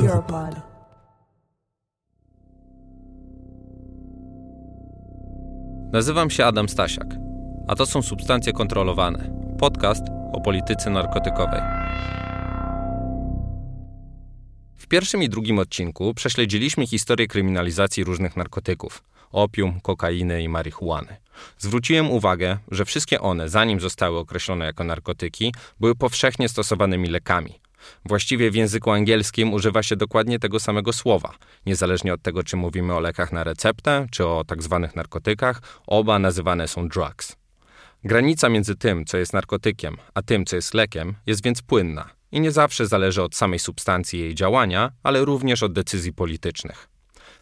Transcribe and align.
Europod. 0.00 0.54
Nazywam 5.92 6.30
się 6.30 6.44
Adam 6.44 6.68
Stasiak, 6.68 7.06
a 7.68 7.74
to 7.74 7.86
są 7.86 8.02
Substancje 8.02 8.52
Kontrolowane, 8.52 9.30
podcast 9.58 10.02
o 10.32 10.40
polityce 10.40 10.90
narkotykowej. 10.90 11.60
W 14.76 14.86
pierwszym 14.86 15.22
i 15.22 15.28
drugim 15.28 15.58
odcinku 15.58 16.14
prześledziliśmy 16.14 16.86
historię 16.86 17.26
kryminalizacji 17.26 18.04
różnych 18.04 18.36
narkotyków 18.36 19.02
opium, 19.32 19.80
kokainy 19.80 20.42
i 20.42 20.48
marihuany. 20.48 21.16
Zwróciłem 21.58 22.10
uwagę, 22.10 22.58
że 22.70 22.84
wszystkie 22.84 23.20
one, 23.20 23.48
zanim 23.48 23.80
zostały 23.80 24.18
określone 24.18 24.64
jako 24.64 24.84
narkotyki, 24.84 25.54
były 25.80 25.94
powszechnie 25.94 26.48
stosowanymi 26.48 27.08
lekami. 27.08 27.59
Właściwie 28.04 28.50
w 28.50 28.54
języku 28.54 28.90
angielskim 28.90 29.52
używa 29.52 29.82
się 29.82 29.96
dokładnie 29.96 30.38
tego 30.38 30.60
samego 30.60 30.92
słowa, 30.92 31.34
niezależnie 31.66 32.14
od 32.14 32.22
tego, 32.22 32.42
czy 32.42 32.56
mówimy 32.56 32.94
o 32.94 33.00
lekach 33.00 33.32
na 33.32 33.44
receptę, 33.44 34.06
czy 34.10 34.26
o 34.26 34.44
tak 34.44 34.62
zwanych 34.62 34.96
narkotykach, 34.96 35.62
oba 35.86 36.18
nazywane 36.18 36.68
są 36.68 36.88
drugs. 36.88 37.36
Granica 38.04 38.48
między 38.48 38.76
tym, 38.76 39.04
co 39.04 39.16
jest 39.16 39.32
narkotykiem, 39.32 39.96
a 40.14 40.22
tym, 40.22 40.44
co 40.44 40.56
jest 40.56 40.74
lekiem, 40.74 41.14
jest 41.26 41.44
więc 41.44 41.62
płynna 41.62 42.10
i 42.32 42.40
nie 42.40 42.52
zawsze 42.52 42.86
zależy 42.86 43.22
od 43.22 43.36
samej 43.36 43.58
substancji 43.58 44.20
jej 44.20 44.34
działania, 44.34 44.92
ale 45.02 45.24
również 45.24 45.62
od 45.62 45.72
decyzji 45.72 46.12
politycznych. 46.12 46.88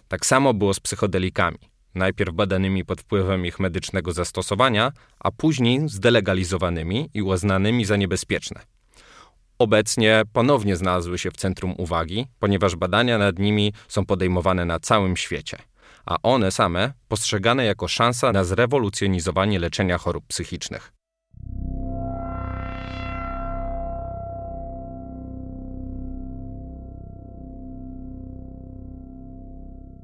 Tak 0.08 0.26
samo 0.26 0.54
było 0.54 0.74
z 0.74 0.80
psychodelikami. 0.80 1.58
Najpierw 1.94 2.34
badanymi 2.34 2.84
pod 2.84 3.00
wpływem 3.00 3.46
ich 3.46 3.60
medycznego 3.60 4.12
zastosowania, 4.12 4.92
a 5.18 5.30
później 5.30 5.88
zdelegalizowanymi 5.88 7.10
i 7.14 7.22
uznanymi 7.22 7.84
za 7.84 7.96
niebezpieczne. 7.96 8.60
Obecnie 9.58 10.22
ponownie 10.32 10.76
znalazły 10.76 11.18
się 11.18 11.30
w 11.30 11.36
centrum 11.36 11.74
uwagi, 11.78 12.26
ponieważ 12.38 12.76
badania 12.76 13.18
nad 13.18 13.38
nimi 13.38 13.72
są 13.88 14.06
podejmowane 14.06 14.64
na 14.64 14.80
całym 14.80 15.16
świecie, 15.16 15.58
a 16.06 16.16
one 16.22 16.50
same 16.50 16.92
postrzegane 17.08 17.64
jako 17.64 17.88
szansa 17.88 18.32
na 18.32 18.44
zrewolucjonizowanie 18.44 19.58
leczenia 19.58 19.98
chorób 19.98 20.26
psychicznych. 20.26 20.92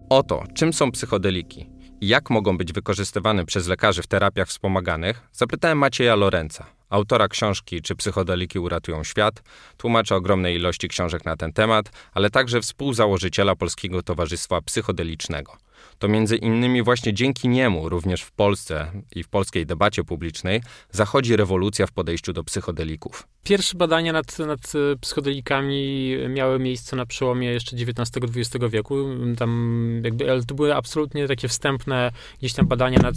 Oto, 0.08 0.44
czym 0.54 0.72
są 0.72 0.90
psychodeliki? 0.92 1.70
I 2.00 2.08
jak 2.08 2.30
mogą 2.30 2.58
być 2.58 2.72
wykorzystywane 2.72 3.46
przez 3.46 3.66
lekarzy 3.66 4.02
w 4.02 4.06
terapiach 4.06 4.48
wspomaganych, 4.48 5.28
zapytałem 5.32 5.78
Macieja 5.78 6.14
Lorenza, 6.14 6.66
autora 6.90 7.28
książki 7.28 7.82
Czy 7.82 7.94
psychodeliki 7.94 8.58
uratują 8.58 9.04
świat, 9.04 9.42
tłumacza 9.76 10.16
ogromnej 10.16 10.56
ilości 10.56 10.88
książek 10.88 11.24
na 11.24 11.36
ten 11.36 11.52
temat, 11.52 11.90
ale 12.12 12.30
także 12.30 12.60
współzałożyciela 12.60 13.56
Polskiego 13.56 14.02
Towarzystwa 14.02 14.60
Psychodelicznego. 14.60 15.56
To 15.98 16.08
między 16.08 16.36
innymi 16.36 16.82
właśnie 16.82 17.14
dzięki 17.14 17.48
niemu 17.48 17.88
również 17.88 18.22
w 18.22 18.32
Polsce 18.32 18.90
i 19.14 19.22
w 19.22 19.28
polskiej 19.28 19.66
debacie 19.66 20.04
publicznej 20.04 20.62
zachodzi 20.90 21.36
rewolucja 21.36 21.86
w 21.86 21.92
podejściu 21.92 22.32
do 22.32 22.44
psychodelików. 22.44 23.26
Pierwsze 23.44 23.78
badania 23.78 24.12
nad, 24.12 24.38
nad 24.38 24.72
psychodelikami 25.00 26.16
miały 26.28 26.58
miejsce 26.58 26.96
na 26.96 27.06
przełomie 27.06 27.48
jeszcze 27.48 27.76
XIX-XX 27.76 28.64
wieku. 28.70 28.96
Tam 29.38 30.00
jakby, 30.04 30.30
ale 30.30 30.44
to 30.44 30.54
były 30.54 30.74
absolutnie 30.74 31.28
takie 31.28 31.48
wstępne 31.48 32.12
gdzieś 32.38 32.52
tam 32.52 32.66
badania 32.66 32.98
nad, 32.98 33.16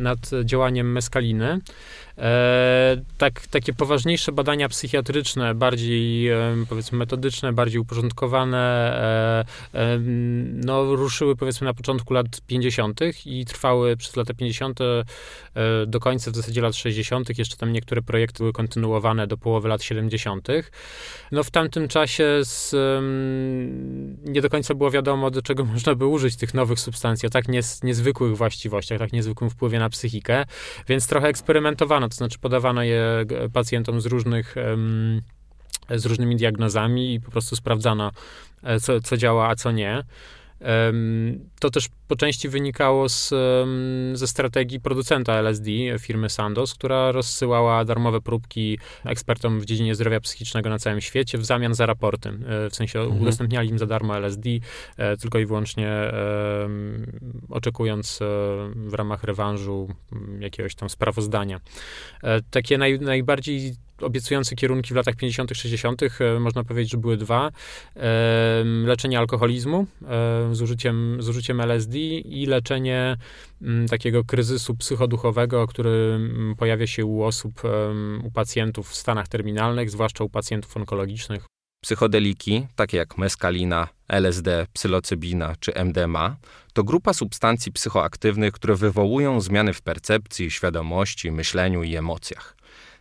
nad 0.00 0.18
działaniem 0.44 0.92
meskaliny. 0.92 1.60
E, 2.18 3.02
tak, 3.18 3.46
takie 3.46 3.72
poważniejsze 3.72 4.32
badania 4.32 4.68
psychiatryczne, 4.68 5.54
bardziej 5.54 6.28
e, 6.28 6.36
powiedzmy 6.68 6.98
metodyczne, 6.98 7.52
bardziej 7.52 7.80
uporządkowane, 7.80 8.58
e, 9.74 9.80
e, 9.80 9.98
no, 10.52 10.96
ruszyły 10.96 11.36
powiedzmy 11.36 11.64
na 11.64 11.74
początku 11.74 12.14
lat 12.14 12.26
50. 12.46 13.00
i 13.26 13.44
trwały 13.44 13.96
przez 13.96 14.16
lata 14.16 14.34
50. 14.34 14.80
E, 14.80 15.04
do 15.86 16.00
końca 16.00 16.30
w 16.30 16.36
zasadzie 16.36 16.60
lat 16.60 16.76
60. 16.76 17.38
Jeszcze 17.38 17.56
tam 17.56 17.72
niektóre 17.72 18.02
projekty 18.02 18.38
były 18.38 18.52
kontynuowane 18.52 19.26
do 19.26 19.36
połowy 19.36 19.68
lat 19.68 19.82
70. 19.82 20.48
No 21.32 21.44
w 21.44 21.50
tamtym 21.50 21.88
czasie 21.88 22.24
z, 22.42 22.74
nie 24.24 24.40
do 24.40 24.50
końca 24.50 24.74
było 24.74 24.90
wiadomo, 24.90 25.30
do 25.30 25.42
czego 25.42 25.64
można 25.74 25.94
by 25.94 26.06
użyć 26.06 26.36
tych 26.36 26.54
nowych 26.54 26.80
substancji 26.80 27.26
o 27.26 27.30
tak 27.30 27.44
niezwykłych 27.82 28.36
właściwościach, 28.36 28.98
tak 28.98 29.12
niezwykłym 29.12 29.50
wpływie 29.50 29.78
na 29.78 29.88
psychikę, 29.88 30.44
więc 30.88 31.06
trochę 31.06 31.28
eksperymentowano, 31.28 32.05
to 32.08 32.16
znaczy 32.16 32.38
podawano 32.38 32.82
je 32.82 33.24
pacjentom 33.52 34.00
z 34.00 34.06
różnych 34.06 34.56
z 35.90 36.06
różnymi 36.06 36.36
diagnozami 36.36 37.14
i 37.14 37.20
po 37.20 37.30
prostu 37.30 37.56
sprawdzano, 37.56 38.10
e, 38.62 38.80
co, 38.80 39.00
co 39.00 39.16
działa, 39.16 39.48
a 39.48 39.54
co 39.54 39.72
nie. 39.72 40.04
To 41.60 41.70
też 41.70 41.88
po 42.08 42.16
części 42.16 42.48
wynikało 42.48 43.08
z, 43.08 43.34
ze 44.12 44.26
strategii 44.26 44.80
producenta 44.80 45.32
LSD, 45.32 45.70
firmy 45.98 46.30
Sandoz, 46.30 46.74
która 46.74 47.12
rozsyłała 47.12 47.84
darmowe 47.84 48.20
próbki 48.20 48.78
ekspertom 49.04 49.60
w 49.60 49.64
dziedzinie 49.64 49.94
zdrowia 49.94 50.20
psychicznego 50.20 50.70
na 50.70 50.78
całym 50.78 51.00
świecie 51.00 51.38
w 51.38 51.44
zamian 51.44 51.74
za 51.74 51.86
raporty. 51.86 52.28
E, 52.28 52.70
w 52.70 52.74
sensie 52.74 53.00
mhm. 53.00 53.22
udostępniali 53.22 53.68
im 53.68 53.78
za 53.78 53.86
darmo 53.86 54.16
LSD, 54.16 54.48
e, 54.96 55.16
tylko 55.16 55.38
i 55.38 55.46
wyłącznie 55.46 55.92
oczekując 57.48 58.22
e, 58.22 58.24
w 58.74 58.94
ramach 58.94 59.24
rewanżu 59.24 59.88
jakiegoś 60.40 60.74
tam 60.74 60.90
sprawozdania. 60.90 61.60
Takie 62.50 62.78
naj, 62.78 63.00
najbardziej 63.00 63.74
obiecujące 64.00 64.56
kierunki 64.56 64.92
w 64.92 64.96
latach 64.96 65.16
50., 65.16 65.50
60., 65.54 66.02
e, 66.02 66.40
można 66.40 66.64
powiedzieć, 66.64 66.92
że 66.92 66.98
były 66.98 67.16
dwa. 67.16 67.50
Leczenie 68.84 69.18
alkoholizmu 69.18 69.86
z 70.52 70.62
użyciem, 70.62 71.16
z 71.22 71.28
użyciem 71.28 71.60
LSD 71.60 71.98
i 71.98 72.46
leczenie 72.46 73.16
mm, 73.62 73.88
takiego 73.88 74.24
kryzysu 74.24 74.74
psychoduchowego, 74.74 75.66
który 75.66 75.90
mm, 75.90 76.56
pojawia 76.56 76.86
się 76.86 77.04
u 77.04 77.22
osób, 77.22 77.62
u 78.24 78.30
pacjentów 78.30 78.88
w 78.88 78.96
stanach 78.96 79.28
terminalnych, 79.28 79.90
zwłaszcza 79.90 80.24
u 80.24 80.28
pacjentów 80.28 80.76
onkologicznych. 80.76 81.46
Psychodeliki, 81.86 82.66
takie 82.76 82.96
jak 82.96 83.18
meskalina, 83.18 83.88
LSD, 84.08 84.66
psylocybina 84.72 85.54
czy 85.60 85.74
MDMA, 85.74 86.36
to 86.72 86.84
grupa 86.84 87.12
substancji 87.12 87.72
psychoaktywnych, 87.72 88.52
które 88.52 88.74
wywołują 88.74 89.40
zmiany 89.40 89.72
w 89.72 89.82
percepcji, 89.82 90.50
świadomości, 90.50 91.32
myśleniu 91.32 91.82
i 91.82 91.96
emocjach. 91.96 92.55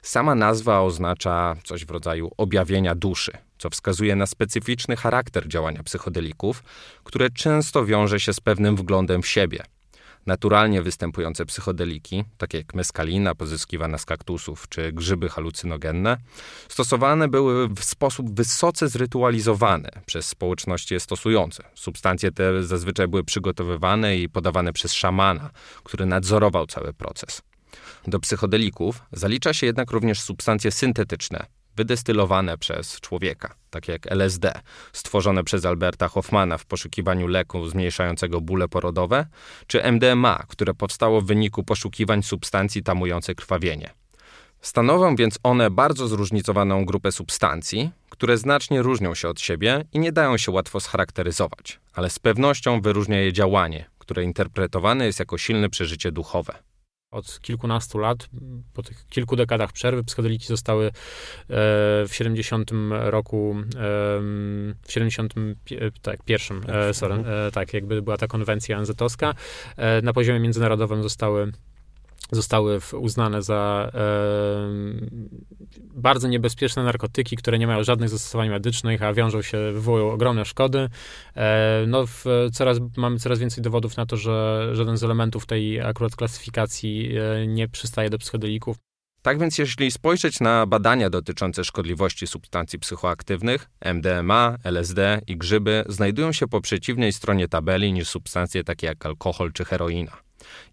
Sama 0.06 0.36
nazwa 0.36 0.82
oznacza 0.82 1.56
coś 1.64 1.86
w 1.86 1.92
rodzaju 1.92 2.32
objawienia 2.38 2.96
duszy, 2.96 3.32
co 3.58 3.70
wskazuje 3.70 4.16
na 4.16 4.26
specyficzny 4.26 4.96
charakter 4.96 5.48
działania 5.48 5.84
psychodelików, 5.84 6.64
które 7.04 7.30
często 7.30 7.86
wiąże 7.86 8.20
się 8.20 8.34
z 8.34 8.40
pewnym 8.40 8.76
wglądem 8.76 9.22
w 9.22 9.28
siebie. 9.28 9.64
Naturalnie 10.26 10.82
występujące 10.82 11.46
psychodeliki, 11.46 12.24
takie 12.38 12.58
jak 12.58 12.74
meskalina 12.74 13.36
pozyskiwana 13.36 13.98
z 13.98 14.06
kaktusów 14.06 14.70
czy 14.70 14.92
grzyby 14.94 15.30
halucynogenne, 15.30 16.18
stosowane 16.70 17.28
były 17.28 17.68
w 17.68 17.84
sposób 17.84 18.36
wysoce 18.36 18.88
zrytualizowany 18.88 19.90
przez 20.06 20.28
społeczności 20.28 20.94
je 20.94 21.00
stosujące. 21.00 21.64
Substancje 21.76 22.32
te 22.32 22.64
zazwyczaj 22.64 23.08
były 23.08 23.24
przygotowywane 23.24 24.18
i 24.18 24.30
podawane 24.30 24.74
przez 24.74 24.94
szamana, 24.94 25.50
który 25.84 26.06
nadzorował 26.06 26.68
cały 26.68 26.94
proces. 26.94 27.42
Do 28.08 28.20
psychodelików 28.20 29.02
zalicza 29.12 29.54
się 29.54 29.66
jednak 29.66 29.92
również 29.92 30.22
substancje 30.22 30.72
syntetyczne, 30.72 31.46
wydestylowane 31.76 32.58
przez 32.58 33.00
człowieka, 33.00 33.56
takie 33.70 33.92
jak 33.92 34.12
LSD, 34.12 34.54
stworzone 34.94 35.44
przez 35.44 35.66
Alberta 35.66 36.08
Hoffmana 36.08 36.58
w 36.58 36.66
poszukiwaniu 36.66 37.28
leku 37.28 37.68
zmniejszającego 37.68 38.42
bóle 38.42 38.68
porodowe, 38.68 39.26
czy 39.68 39.84
MDMA, 39.84 40.44
które 40.48 40.74
powstało 40.74 41.22
w 41.22 41.26
wyniku 41.26 41.64
poszukiwań 41.64 42.24
substancji 42.24 42.84
tamujących 42.84 43.36
krwawienie. 43.36 43.90
Stanowią 44.62 45.16
więc 45.16 45.40
one 45.44 45.72
bardzo 45.72 46.08
zróżnicowaną 46.08 46.86
grupę 46.86 47.12
substancji, 47.12 47.92
które 48.10 48.38
znacznie 48.38 48.82
różnią 48.82 49.16
się 49.16 49.30
od 49.30 49.42
siebie 49.42 49.86
i 49.94 50.00
nie 50.00 50.12
dają 50.12 50.38
się 50.38 50.52
łatwo 50.52 50.80
scharakteryzować, 50.80 51.80
ale 51.94 52.10
z 52.10 52.20
pewnością 52.20 52.82
wyróżnia 52.82 53.22
je 53.22 53.34
działanie, 53.34 53.90
które 54.00 54.24
interpretowane 54.24 55.06
jest 55.06 55.20
jako 55.20 55.38
silne 55.38 55.70
przeżycie 55.70 56.12
duchowe. 56.12 56.65
Od 57.16 57.40
kilkunastu 57.42 57.98
lat, 57.98 58.30
po 58.74 58.84
tych 58.84 59.08
kilku 59.08 59.36
dekadach 59.36 59.72
przerwy, 59.72 60.04
psychodeliki 60.04 60.48
zostały 60.48 60.88
e, 60.88 60.92
w 62.08 62.10
70 62.12 62.72
roku, 62.92 63.56
w 64.84 64.92
71, 64.92 65.92
tak, 66.02 66.24
pierwszym, 66.24 66.62
e, 66.68 66.94
sorry, 66.94 67.16
e, 67.16 67.52
tak, 67.52 67.74
jakby 67.74 68.02
była 68.02 68.18
ta 68.18 68.28
konwencja 68.28 68.78
ONZ-owska, 68.78 69.34
na 70.04 70.14
poziomie 70.14 70.40
międzynarodowym 70.40 71.04
zostały 71.04 71.52
zostały 72.32 72.80
uznane 73.00 73.42
za 73.42 73.92
e, 73.94 74.00
bardzo 75.96 76.28
niebezpieczne 76.28 76.84
narkotyki, 76.84 77.36
które 77.36 77.60
nie 77.60 77.68
mają 77.68 77.84
żadnych 77.84 78.10
zastosowań 78.10 78.50
medycznych, 78.50 79.04
a 79.04 79.14
wiążą 79.14 79.42
się, 79.42 79.58
wywołują 79.74 80.12
ogromne 80.12 80.46
szkody. 80.46 80.90
E, 81.36 81.84
no, 81.88 82.06
w, 82.08 82.26
coraz, 82.54 82.78
mamy 82.98 83.20
coraz 83.20 83.40
więcej 83.40 83.64
dowodów 83.64 83.98
na 83.98 84.06
to, 84.06 84.18
że 84.18 84.70
żaden 84.74 84.98
z 84.98 85.04
elementów 85.04 85.46
tej 85.46 85.82
akurat 85.82 86.16
klasyfikacji 86.16 87.18
e, 87.18 87.48
nie 87.48 87.68
przystaje 87.68 88.10
do 88.10 88.18
psychodelików. 88.18 88.78
Tak 89.22 89.40
więc 89.40 89.58
jeśli 89.58 89.92
spojrzeć 89.92 90.40
na 90.40 90.66
badania 90.66 91.10
dotyczące 91.10 91.64
szkodliwości 91.64 92.28
substancji 92.28 92.80
psychoaktywnych, 92.80 93.70
MDMA, 93.82 94.58
LSD 94.64 95.22
i 95.28 95.38
grzyby 95.38 95.84
znajdują 95.90 96.32
się 96.32 96.48
po 96.48 96.62
przeciwnej 96.62 97.14
stronie 97.14 97.48
tabeli 97.48 97.94
niż 97.94 98.08
substancje 98.08 98.64
takie 98.64 98.88
jak 98.88 99.06
alkohol 99.06 99.54
czy 99.54 99.66
heroina 99.66 100.18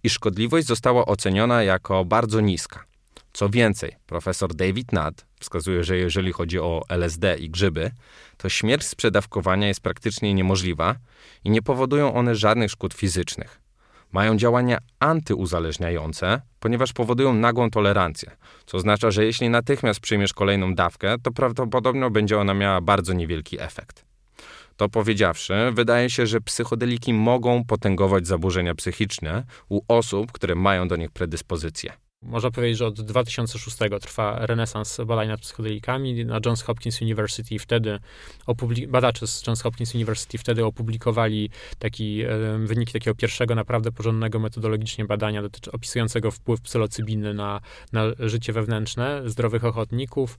i 0.03 0.11
szkodliwość 0.11 0.67
została 0.67 1.07
oceniona 1.07 1.63
jako 1.63 2.05
bardzo 2.05 2.41
niska. 2.41 2.85
Co 3.33 3.49
więcej, 3.49 3.97
profesor 4.07 4.55
David 4.55 4.93
Nutt 4.93 5.27
wskazuje, 5.41 5.85
że 5.85 5.97
jeżeli 5.97 6.33
chodzi 6.33 6.59
o 6.59 6.83
LSD 6.89 7.37
i 7.39 7.51
grzyby, 7.51 7.91
to 8.37 8.49
śmierć 8.49 8.87
z 8.87 8.95
przedawkowania 8.95 9.69
jest 9.69 9.81
praktycznie 9.81 10.35
niemożliwa 10.35 10.97
i 11.45 11.51
nie 11.51 11.63
powodują 11.63 12.15
one 12.15 12.35
żadnych 12.35 12.71
szkód 12.71 12.95
fizycznych. 12.95 13.61
Mają 14.13 14.37
działania 14.37 14.79
antyuzależniające, 15.01 16.41
ponieważ 16.61 16.93
powodują 16.93 17.35
nagłą 17.35 17.71
tolerancję, 17.71 18.31
co 18.67 18.77
oznacza, 18.77 19.11
że 19.11 19.25
jeśli 19.25 19.49
natychmiast 19.49 20.01
przyjmiesz 20.01 20.33
kolejną 20.33 20.75
dawkę, 20.75 21.17
to 21.23 21.31
prawdopodobnie 21.31 22.11
będzie 22.11 22.39
ona 22.39 22.55
miała 22.55 22.81
bardzo 22.81 23.13
niewielki 23.13 23.61
efekt. 23.61 24.12
To 24.77 24.89
powiedziawszy, 24.89 25.55
wydaje 25.73 26.11
się, 26.11 26.27
że 26.27 26.41
psychodeliki 26.41 27.15
mogą 27.15 27.65
potęgować 27.65 28.27
zaburzenia 28.27 28.75
psychiczne 28.75 29.45
u 29.69 29.81
osób, 29.89 30.33
które 30.33 30.55
mają 30.55 30.89
do 30.89 30.97
nich 30.97 31.11
predyspozycje. 31.11 31.93
Można 32.23 32.51
powiedzieć, 32.51 32.79
że 32.79 32.87
od 32.87 33.01
2006 33.01 33.77
trwa 34.01 34.47
renesans 34.47 35.01
badań 35.07 35.29
nad 35.29 35.41
psychodelikami. 35.41 36.25
Na 36.25 36.41
Johns 36.47 36.63
Hopkins 36.63 37.03
University 37.03 37.59
wtedy 37.59 37.99
badacze 38.89 39.27
z 39.27 39.47
Johns 39.47 39.63
Hopkins 39.63 39.95
University 39.95 40.39
wtedy 40.39 40.65
opublikowali 40.65 41.51
taki, 41.79 42.23
wyniki 42.59 42.93
takiego 42.93 43.15
pierwszego 43.15 43.55
naprawdę 43.55 43.93
porządnego 43.93 44.39
metodologicznie 44.39 45.05
badania 45.05 45.43
dotyczy, 45.43 45.73
opisującego 45.73 46.31
wpływ 46.31 46.61
psylocybiny 46.61 47.35
na, 47.35 47.61
na 47.93 48.03
życie 48.19 48.53
wewnętrzne 48.53 49.23
zdrowych 49.27 49.65
ochotników. 49.65 50.37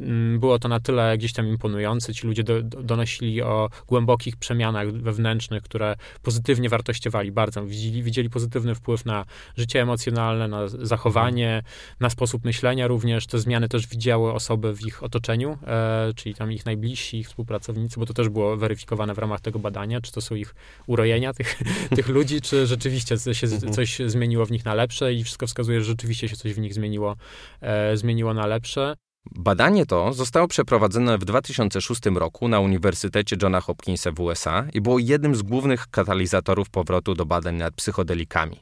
Mm, 0.00 0.40
było 0.40 0.58
to 0.58 0.68
na 0.68 0.80
tyle 0.80 1.18
gdzieś 1.18 1.32
tam 1.32 1.48
imponujące. 1.48 2.14
Ci 2.14 2.26
ludzie 2.26 2.44
do, 2.44 2.62
do, 2.62 2.82
donosili 2.82 3.42
o 3.42 3.70
głębokich 3.86 4.36
przemianach 4.36 4.92
wewnętrznych, 4.92 5.62
które 5.62 5.96
pozytywnie 6.22 6.68
wartościowali 6.68 7.32
bardzo. 7.32 7.66
Widzieli, 7.66 8.02
widzieli 8.02 8.30
pozytywny 8.30 8.74
wpływ 8.74 9.04
na 9.04 9.24
życie 9.56 9.82
emocjonalne, 9.82 10.48
na 10.48 10.68
zachowanie, 10.68 11.62
na 12.00 12.10
sposób 12.10 12.44
myślenia 12.44 12.86
również. 12.86 13.26
Te 13.26 13.38
zmiany 13.38 13.68
też 13.68 13.86
widziały 13.86 14.32
osoby 14.32 14.74
w 14.74 14.86
ich 14.86 15.02
otoczeniu, 15.02 15.58
e, 15.66 16.12
czyli 16.16 16.34
tam 16.34 16.52
ich 16.52 16.66
najbliżsi, 16.66 17.18
ich 17.18 17.28
współpracownicy, 17.28 18.00
bo 18.00 18.06
to 18.06 18.14
też 18.14 18.28
było 18.28 18.56
weryfikowane 18.56 19.14
w 19.14 19.18
ramach 19.18 19.40
tego 19.40 19.58
badania, 19.58 20.00
czy 20.00 20.12
to 20.12 20.20
są 20.20 20.34
ich 20.34 20.54
urojenia 20.86 21.32
tych, 21.32 21.58
tych 21.96 22.08
ludzi, 22.08 22.40
czy 22.40 22.66
rzeczywiście 22.66 23.18
się 23.32 23.46
mhm. 23.46 23.72
coś 23.72 23.98
zmieniło 24.06 24.46
w 24.46 24.50
nich 24.50 24.64
na 24.64 24.74
lepsze 24.74 25.14
i 25.14 25.24
wszystko 25.24 25.46
wskazuje, 25.46 25.80
że 25.80 25.86
rzeczywiście 25.86 26.28
się 26.28 26.36
coś 26.36 26.54
w 26.54 26.58
nich 26.58 26.74
zmieniło, 26.74 27.16
e, 27.60 27.96
zmieniło 27.96 28.34
na 28.34 28.46
lepsze. 28.46 28.94
Badanie 29.38 29.86
to 29.86 30.12
zostało 30.12 30.48
przeprowadzone 30.48 31.18
w 31.18 31.24
2006 31.24 32.00
roku 32.14 32.48
na 32.48 32.60
Uniwersytecie 32.60 33.36
Johna 33.42 33.60
Hopkinsa 33.60 34.12
w 34.12 34.20
USA 34.20 34.66
i 34.72 34.80
było 34.80 34.98
jednym 34.98 35.34
z 35.34 35.42
głównych 35.42 35.86
katalizatorów 35.90 36.70
powrotu 36.70 37.14
do 37.14 37.26
badań 37.26 37.56
nad 37.56 37.74
psychodelikami. 37.74 38.60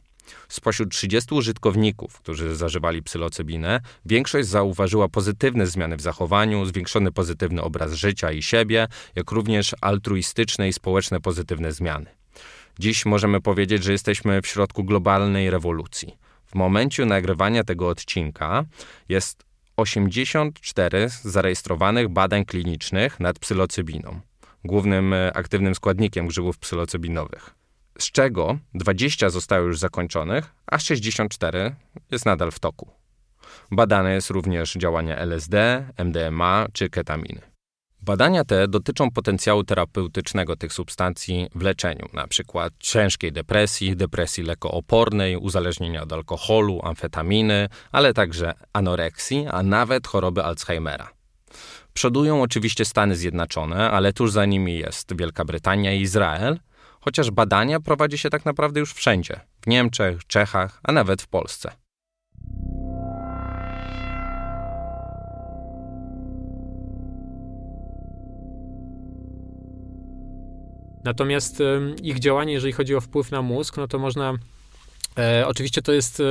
Spośród 0.48 0.90
30 0.90 1.34
użytkowników, 1.34 2.18
którzy 2.20 2.56
zażywali 2.56 3.02
psylocybinę, 3.02 3.80
większość 4.06 4.48
zauważyła 4.48 5.08
pozytywne 5.08 5.66
zmiany 5.66 5.96
w 5.96 6.00
zachowaniu, 6.00 6.64
zwiększony 6.64 7.12
pozytywny 7.12 7.62
obraz 7.62 7.92
życia 7.92 8.32
i 8.32 8.42
siebie, 8.42 8.88
jak 9.14 9.30
również 9.30 9.74
altruistyczne 9.80 10.68
i 10.68 10.72
społeczne 10.72 11.20
pozytywne 11.20 11.72
zmiany. 11.72 12.06
Dziś 12.78 13.06
możemy 13.06 13.40
powiedzieć, 13.40 13.84
że 13.84 13.92
jesteśmy 13.92 14.42
w 14.42 14.46
środku 14.46 14.84
globalnej 14.84 15.50
rewolucji. 15.50 16.16
W 16.46 16.54
momencie 16.54 17.04
nagrywania 17.04 17.64
tego 17.64 17.88
odcinka 17.88 18.64
jest 19.08 19.45
84 19.76 21.08
zarejestrowanych 21.08 22.08
badań 22.08 22.44
klinicznych 22.44 23.20
nad 23.20 23.38
psylocybiną, 23.38 24.20
głównym 24.64 25.12
e, 25.12 25.36
aktywnym 25.36 25.74
składnikiem 25.74 26.26
grzybów 26.26 26.58
psylocybinowych. 26.58 27.54
Z 27.98 28.10
czego 28.10 28.58
20 28.74 29.30
zostało 29.30 29.66
już 29.66 29.78
zakończonych, 29.78 30.54
a 30.66 30.78
64 30.78 31.74
jest 32.10 32.26
nadal 32.26 32.50
w 32.50 32.58
toku. 32.58 32.90
Badane 33.70 34.14
jest 34.14 34.30
również 34.30 34.72
działanie 34.72 35.18
LSD, 35.18 35.86
MDMA 35.96 36.66
czy 36.72 36.90
ketaminy. 36.90 37.55
Badania 38.06 38.44
te 38.44 38.68
dotyczą 38.68 39.10
potencjału 39.10 39.64
terapeutycznego 39.64 40.56
tych 40.56 40.72
substancji 40.72 41.48
w 41.54 41.62
leczeniu, 41.62 42.08
np. 42.12 42.68
ciężkiej 42.78 43.32
depresji, 43.32 43.96
depresji 43.96 44.44
lekoopornej, 44.44 45.36
uzależnienia 45.36 46.02
od 46.02 46.12
alkoholu, 46.12 46.80
amfetaminy, 46.84 47.68
ale 47.92 48.14
także 48.14 48.54
anoreksji, 48.72 49.46
a 49.50 49.62
nawet 49.62 50.06
choroby 50.06 50.44
Alzheimera. 50.44 51.10
Przodują 51.92 52.42
oczywiście 52.42 52.84
Stany 52.84 53.16
Zjednoczone, 53.16 53.90
ale 53.90 54.12
tuż 54.12 54.32
za 54.32 54.44
nimi 54.44 54.78
jest 54.78 55.16
Wielka 55.16 55.44
Brytania 55.44 55.92
i 55.92 56.00
Izrael, 56.00 56.58
chociaż 57.00 57.30
badania 57.30 57.80
prowadzi 57.80 58.18
się 58.18 58.30
tak 58.30 58.44
naprawdę 58.44 58.80
już 58.80 58.94
wszędzie 58.94 59.40
w 59.60 59.66
Niemczech, 59.66 60.26
Czechach, 60.26 60.80
a 60.82 60.92
nawet 60.92 61.22
w 61.22 61.28
Polsce. 61.28 61.85
Natomiast 71.06 71.62
ich 72.02 72.18
działanie, 72.18 72.52
jeżeli 72.52 72.72
chodzi 72.72 72.94
o 72.94 73.00
wpływ 73.00 73.30
na 73.30 73.42
mózg, 73.42 73.76
no 73.76 73.88
to 73.88 73.98
można 73.98 74.34
E, 75.18 75.46
oczywiście 75.46 75.82
to 75.82 75.92
jest, 75.92 76.20
e, 76.20 76.24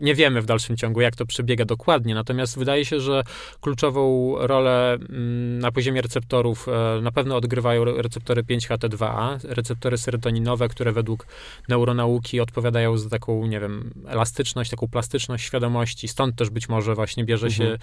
nie 0.00 0.14
wiemy 0.14 0.42
w 0.42 0.46
dalszym 0.46 0.76
ciągu, 0.76 1.00
jak 1.00 1.16
to 1.16 1.26
przebiega 1.26 1.64
dokładnie, 1.64 2.14
natomiast 2.14 2.58
wydaje 2.58 2.84
się, 2.84 3.00
że 3.00 3.22
kluczową 3.60 4.34
rolę 4.38 4.92
m, 4.92 5.06
mm, 5.10 5.58
na 5.58 5.72
poziomie 5.72 6.02
receptorów 6.02 6.68
e, 6.68 7.00
na 7.02 7.12
pewno 7.12 7.36
odgrywają 7.36 7.84
receptory 7.84 8.42
5HT2A, 8.42 9.38
receptory 9.44 9.98
serotoninowe, 9.98 10.68
które 10.68 10.92
według 10.92 11.26
neuronauki 11.68 12.40
odpowiadają 12.40 12.98
za 12.98 13.08
taką, 13.08 13.46
nie 13.46 13.60
wiem, 13.60 13.90
elastyczność, 14.06 14.70
taką 14.70 14.88
plastyczność 14.88 15.44
świadomości. 15.44 16.08
Stąd 16.08 16.36
też 16.36 16.50
być 16.50 16.68
może 16.68 16.94
właśnie 16.94 17.24
bierze 17.24 17.46
mhm. 17.46 17.70
się 17.70 17.78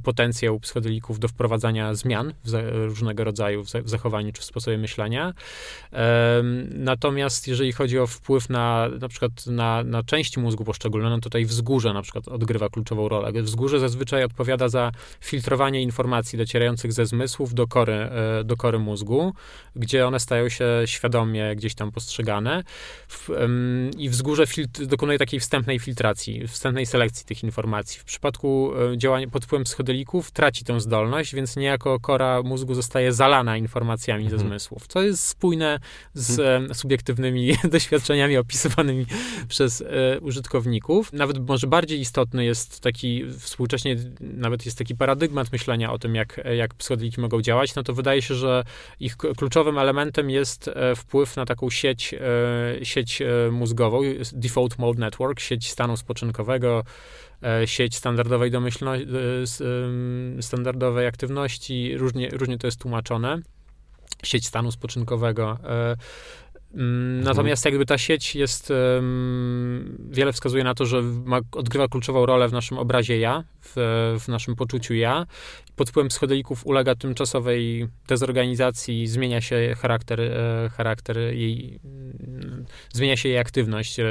potencjał 0.00 0.60
psychodelików 0.60 1.18
do 1.18 1.28
wprowadzania 1.28 1.94
zmian 1.94 2.32
różnego 2.72 3.24
rodzaju 3.24 3.64
w, 3.64 3.68
w 3.68 3.88
zachowaniu 3.88 4.32
czy 4.32 4.42
w 4.42 4.44
sposobie 4.44 4.78
myślenia. 4.78 5.34
Natomiast 6.70 7.48
jeżeli 7.48 7.72
chodzi 7.72 7.98
o 7.98 8.06
wpływ 8.06 8.50
na 8.50 8.88
na 9.00 9.08
przykład 9.08 9.46
na 9.46 9.67
na, 9.84 10.02
części 10.02 10.40
mózgu 10.40 10.64
poszczególne, 10.64 11.10
no 11.10 11.18
tutaj 11.18 11.44
wzgórze 11.44 11.92
na 11.92 12.02
przykład 12.02 12.28
odgrywa 12.28 12.68
kluczową 12.68 13.08
rolę. 13.08 13.42
Wzgórze 13.42 13.80
zazwyczaj 13.80 14.24
odpowiada 14.24 14.68
za 14.68 14.92
filtrowanie 15.20 15.82
informacji 15.82 16.38
docierających 16.38 16.92
ze 16.92 17.06
zmysłów 17.06 17.54
do 17.54 17.66
kory, 17.66 17.92
e, 17.92 18.44
do 18.44 18.56
kory 18.56 18.78
mózgu, 18.78 19.34
gdzie 19.76 20.06
one 20.06 20.20
stają 20.20 20.48
się 20.48 20.64
świadomie 20.86 21.56
gdzieś 21.56 21.74
tam 21.74 21.92
postrzegane 21.92 22.64
i 23.98 24.08
wzgórze 24.08 24.44
dokonuje 24.86 25.18
takiej 25.18 25.40
wstępnej 25.40 25.78
filtracji, 25.78 26.48
wstępnej 26.48 26.86
selekcji 26.86 27.26
tych 27.26 27.44
informacji. 27.44 28.00
W 28.00 28.04
przypadku 28.04 28.72
e, 28.92 28.98
działania 28.98 29.28
pod 29.28 29.44
wpływem 29.44 29.64
psychodelików 29.64 30.30
traci 30.30 30.64
tę 30.64 30.80
zdolność, 30.80 31.34
więc 31.34 31.56
niejako 31.56 32.00
kora 32.00 32.42
mózgu 32.42 32.74
zostaje 32.74 33.12
zalana 33.12 33.56
informacjami 33.56 34.24
mhm. 34.24 34.40
ze 34.40 34.46
zmysłów, 34.46 34.86
co 34.86 35.02
jest 35.02 35.26
spójne 35.26 35.80
z 36.14 36.30
mhm. 36.30 36.74
subiektywnymi 36.74 37.56
doświadczeniami 37.72 38.36
opisywanymi 38.36 39.06
przez 39.48 39.57
e, 39.60 40.20
użytkowników. 40.20 41.12
Nawet 41.12 41.48
może 41.48 41.66
bardziej 41.66 42.00
istotny 42.00 42.44
jest 42.44 42.80
taki, 42.80 43.24
współcześnie 43.38 43.96
nawet 44.20 44.64
jest 44.66 44.78
taki 44.78 44.96
paradygmat 44.96 45.52
myślenia 45.52 45.92
o 45.92 45.98
tym, 45.98 46.14
jak, 46.14 46.40
jak 46.56 46.74
psychodeliki 46.74 47.20
mogą 47.20 47.42
działać, 47.42 47.74
no 47.74 47.82
to 47.82 47.94
wydaje 47.94 48.22
się, 48.22 48.34
że 48.34 48.64
ich 49.00 49.16
kluczowym 49.16 49.78
elementem 49.78 50.30
jest 50.30 50.68
e, 50.68 50.96
wpływ 50.96 51.36
na 51.36 51.46
taką 51.46 51.70
sieć, 51.70 52.14
e, 52.14 52.84
sieć 52.84 53.22
mózgową, 53.50 54.00
default 54.32 54.78
mode 54.78 55.00
network, 55.00 55.40
sieć 55.40 55.70
stanu 55.70 55.96
spoczynkowego, 55.96 56.84
sieć 57.64 57.96
standardowej 57.96 58.50
domyślności, 58.50 59.06
standardowej 60.40 61.06
aktywności, 61.06 61.98
różnie, 61.98 62.28
różnie 62.30 62.58
to 62.58 62.66
jest 62.66 62.80
tłumaczone 62.80 63.42
sieć 64.22 64.46
stanu 64.46 64.72
spoczynkowego. 64.72 65.58
Mhm. 66.74 67.20
Natomiast 67.20 67.64
jakby 67.64 67.86
ta 67.86 67.98
sieć 67.98 68.34
jest, 68.34 68.72
wiele 70.10 70.32
wskazuje 70.32 70.64
na 70.64 70.74
to, 70.74 70.86
że 70.86 71.02
ma, 71.02 71.40
odgrywa 71.52 71.88
kluczową 71.88 72.26
rolę 72.26 72.48
w 72.48 72.52
naszym 72.52 72.78
obrazie 72.78 73.18
ja, 73.18 73.44
w, 73.60 73.72
w 74.20 74.28
naszym 74.28 74.56
poczuciu 74.56 74.94
ja. 74.94 75.26
Pod 75.76 75.90
wpływem 75.90 76.08
psychodelików 76.08 76.66
ulega 76.66 76.94
tymczasowej 76.94 77.88
dezorganizacji, 78.08 79.06
zmienia 79.06 79.40
się 79.40 79.74
charakter, 79.78 80.20
e, 80.20 80.70
charakter 80.76 81.18
jej, 81.18 81.80
mm, 81.84 82.64
zmienia 82.92 83.16
się 83.16 83.28
jej 83.28 83.38
aktywność, 83.38 84.00
e, 84.00 84.04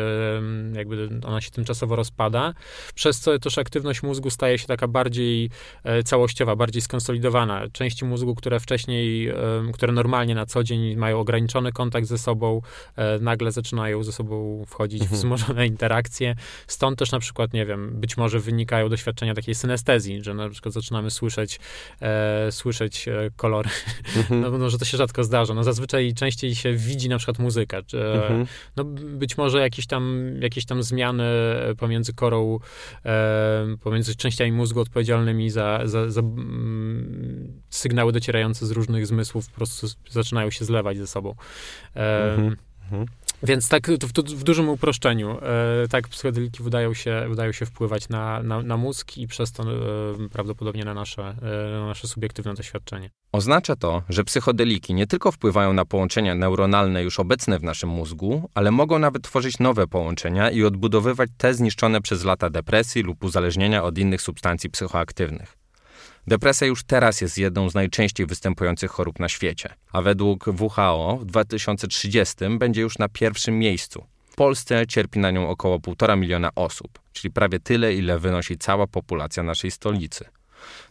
jakby 0.74 1.10
ona 1.26 1.42
się 1.42 1.52
tymczasowo 1.52 1.96
rozpada, 1.96 2.54
przez 2.96 3.20
co 3.20 3.40
też 3.40 3.58
aktywność 3.58 4.04
mózgu 4.04 4.30
staje 4.30 4.58
się 4.58 4.68
taka 4.68 4.88
bardziej 4.88 5.50
e, 5.84 6.04
całościowa, 6.04 6.56
bardziej 6.56 6.82
skonsolidowana. 6.82 7.64
Części 7.74 8.06
mózgu, 8.06 8.36
które 8.36 8.60
wcześniej, 8.60 9.32
które 9.74 9.94
normalnie 9.94 10.36
na 10.36 10.46
co 10.46 10.64
dzień 10.64 10.96
mają 10.96 11.20
ograniczony 11.20 11.72
kontakt 11.72 12.08
ze 12.08 12.18
sobą, 12.18 12.47
e, 12.96 13.20
nagle 13.20 13.52
zaczynają 13.52 14.04
ze 14.04 14.12
sobą 14.12 14.64
wchodzić 14.68 15.02
mhm. 15.02 15.16
w 15.16 15.20
wzmożone 15.20 15.68
interakcje. 15.68 16.36
Stąd 16.68 17.00
też 17.00 17.12
na 17.12 17.20
przykład, 17.20 17.54
nie 17.54 17.66
wiem, 17.66 17.92
być 18.00 18.18
może 18.18 18.40
wynikają 18.40 18.90
doświadczenia 18.90 19.34
takiej 19.34 19.56
synestezji, 19.56 20.24
że 20.24 20.34
na 20.34 20.50
przykład 20.50 20.74
zaczynamy 20.74 21.12
słyszeć, 21.12 21.60
e, 22.02 22.52
słyszeć 22.52 23.08
e, 23.08 23.30
kolory. 23.36 23.70
Mhm. 24.16 24.38
No, 24.48 24.58
no, 24.58 24.70
że 24.70 24.78
to 24.78 24.86
się 24.86 24.98
rzadko 24.98 25.24
zdarza. 25.24 25.54
No, 25.54 25.64
zazwyczaj 25.64 26.14
częściej 26.14 26.56
się 26.56 26.74
widzi 26.74 27.10
na 27.10 27.18
przykład 27.18 27.40
muzykę. 27.40 27.84
Czy, 27.84 28.04
mhm. 28.14 28.46
No, 28.76 28.84
być 28.94 29.38
może 29.38 29.60
jakieś 29.60 29.88
tam, 29.88 30.34
jakieś 30.42 30.66
tam 30.66 30.84
zmiany 30.84 31.24
pomiędzy 31.78 32.14
korą, 32.14 32.60
e, 33.06 33.66
pomiędzy 33.84 34.16
częściami 34.16 34.52
mózgu 34.52 34.80
odpowiedzialnymi 34.80 35.50
za, 35.50 35.82
za, 35.86 36.10
za 36.10 36.22
mm, 36.22 37.62
sygnały 37.70 38.12
docierające 38.12 38.66
z 38.66 38.72
różnych 38.72 39.08
zmysłów 39.08 39.50
po 39.50 39.56
prostu 39.56 39.88
zaczynają 40.10 40.50
się 40.50 40.66
zlewać 40.66 40.98
ze 40.98 41.08
sobą. 41.08 41.36
E, 41.96 42.37
mhm. 42.38 42.68
Mhm. 42.92 43.06
Więc 43.44 43.70
tak 43.70 43.88
w, 43.88 44.12
w, 44.36 44.44
dużym 44.44 44.70
uproszczeniu, 44.70 45.38
e, 45.42 45.88
tak 45.90 46.08
psychodeliki 46.08 46.64
wydają 46.64 46.94
się, 46.94 47.26
wydają 47.30 47.52
się 47.52 47.66
wpływać 47.66 48.10
na, 48.10 48.44
na, 48.44 48.62
na 48.62 48.78
mózg 48.78 49.18
i 49.18 49.28
przez 49.28 49.52
to 49.52 49.64
e, 49.64 50.30
prawdopodobnie 50.30 50.86
na 50.86 50.94
nasze, 50.94 51.36
e, 51.42 51.72
na 51.72 51.86
nasze 51.86 52.08
subiektywne 52.08 52.54
doświadczenie. 52.54 53.10
Oznacza 53.32 53.76
to, 53.76 54.04
że 54.10 54.24
psychodeliki 54.24 54.94
nie 54.94 55.08
tylko 55.08 55.32
wpływają 55.32 55.74
na 55.74 55.86
połączenia 55.86 56.36
neuronalne 56.36 57.04
już 57.04 57.20
obecne 57.20 57.60
w 57.60 57.64
naszym 57.64 57.90
mózgu, 57.90 58.50
ale 58.54 58.72
mogą 58.72 59.00
nawet 59.00 59.24
tworzyć 59.24 59.60
nowe 59.60 59.88
połączenia 59.88 60.52
i 60.52 60.64
odbudowywać 60.64 61.30
te 61.38 61.54
zniszczone 61.54 62.02
przez 62.02 62.24
lata 62.24 62.50
depresji 62.50 63.04
lub 63.04 63.24
uzależnienia 63.24 63.84
od 63.84 63.98
innych 63.98 64.22
substancji 64.22 64.70
psychoaktywnych. 64.70 65.58
Depresja 66.28 66.68
już 66.68 66.84
teraz 66.84 67.22
jest 67.22 67.38
jedną 67.38 67.70
z 67.70 67.76
najczęściej 67.76 68.26
występujących 68.26 68.92
chorób 68.92 69.20
na 69.20 69.30
świecie, 69.30 69.74
a 69.92 70.02
według 70.02 70.46
WHO 70.60 71.18
w 71.22 71.26
2030 71.26 72.36
będzie 72.58 72.82
już 72.82 72.98
na 72.98 73.10
pierwszym 73.10 73.60
miejscu. 73.60 74.06
W 74.30 74.36
Polsce 74.36 74.88
cierpi 74.88 75.20
na 75.20 75.32
nią 75.32 75.50
około 75.50 75.80
1,5 75.80 76.18
miliona 76.18 76.50
osób, 76.56 77.00
czyli 77.14 77.32
prawie 77.32 77.60
tyle, 77.60 77.94
ile 77.94 78.20
wynosi 78.20 78.58
cała 78.58 78.88
populacja 78.88 79.44
naszej 79.44 79.72
stolicy. 79.72 80.26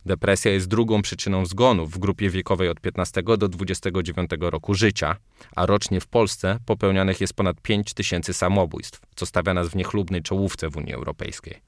Depresja 0.06 0.52
jest 0.52 0.68
drugą 0.68 1.02
przyczyną 1.02 1.46
zgonów 1.46 1.90
w 1.90 1.98
grupie 1.98 2.30
wiekowej 2.30 2.68
od 2.68 2.80
15 2.80 3.22
do 3.22 3.48
29 3.48 4.30
roku 4.40 4.74
życia, 4.74 5.16
a 5.56 5.66
rocznie 5.66 6.00
w 6.00 6.06
Polsce 6.06 6.58
popełnianych 6.66 7.20
jest 7.20 7.34
ponad 7.34 7.60
5 7.60 7.94
tysięcy 7.94 8.34
samobójstw, 8.34 9.00
co 9.14 9.26
stawia 9.26 9.54
nas 9.54 9.68
w 9.68 9.76
niechlubnej 9.76 10.22
czołówce 10.22 10.68
w 10.68 10.76
Unii 10.76 10.94
Europejskiej. 10.94 11.60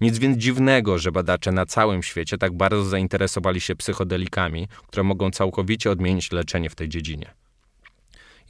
Nic 0.00 0.18
więc 0.18 0.38
dziwnego, 0.38 0.98
że 0.98 1.12
badacze 1.12 1.52
na 1.52 1.66
całym 1.66 2.02
świecie 2.02 2.38
tak 2.38 2.56
bardzo 2.56 2.84
zainteresowali 2.84 3.60
się 3.60 3.76
psychodelikami, 3.76 4.68
które 4.86 5.02
mogą 5.02 5.30
całkowicie 5.30 5.90
odmienić 5.90 6.32
leczenie 6.32 6.70
w 6.70 6.74
tej 6.74 6.88
dziedzinie. 6.88 7.34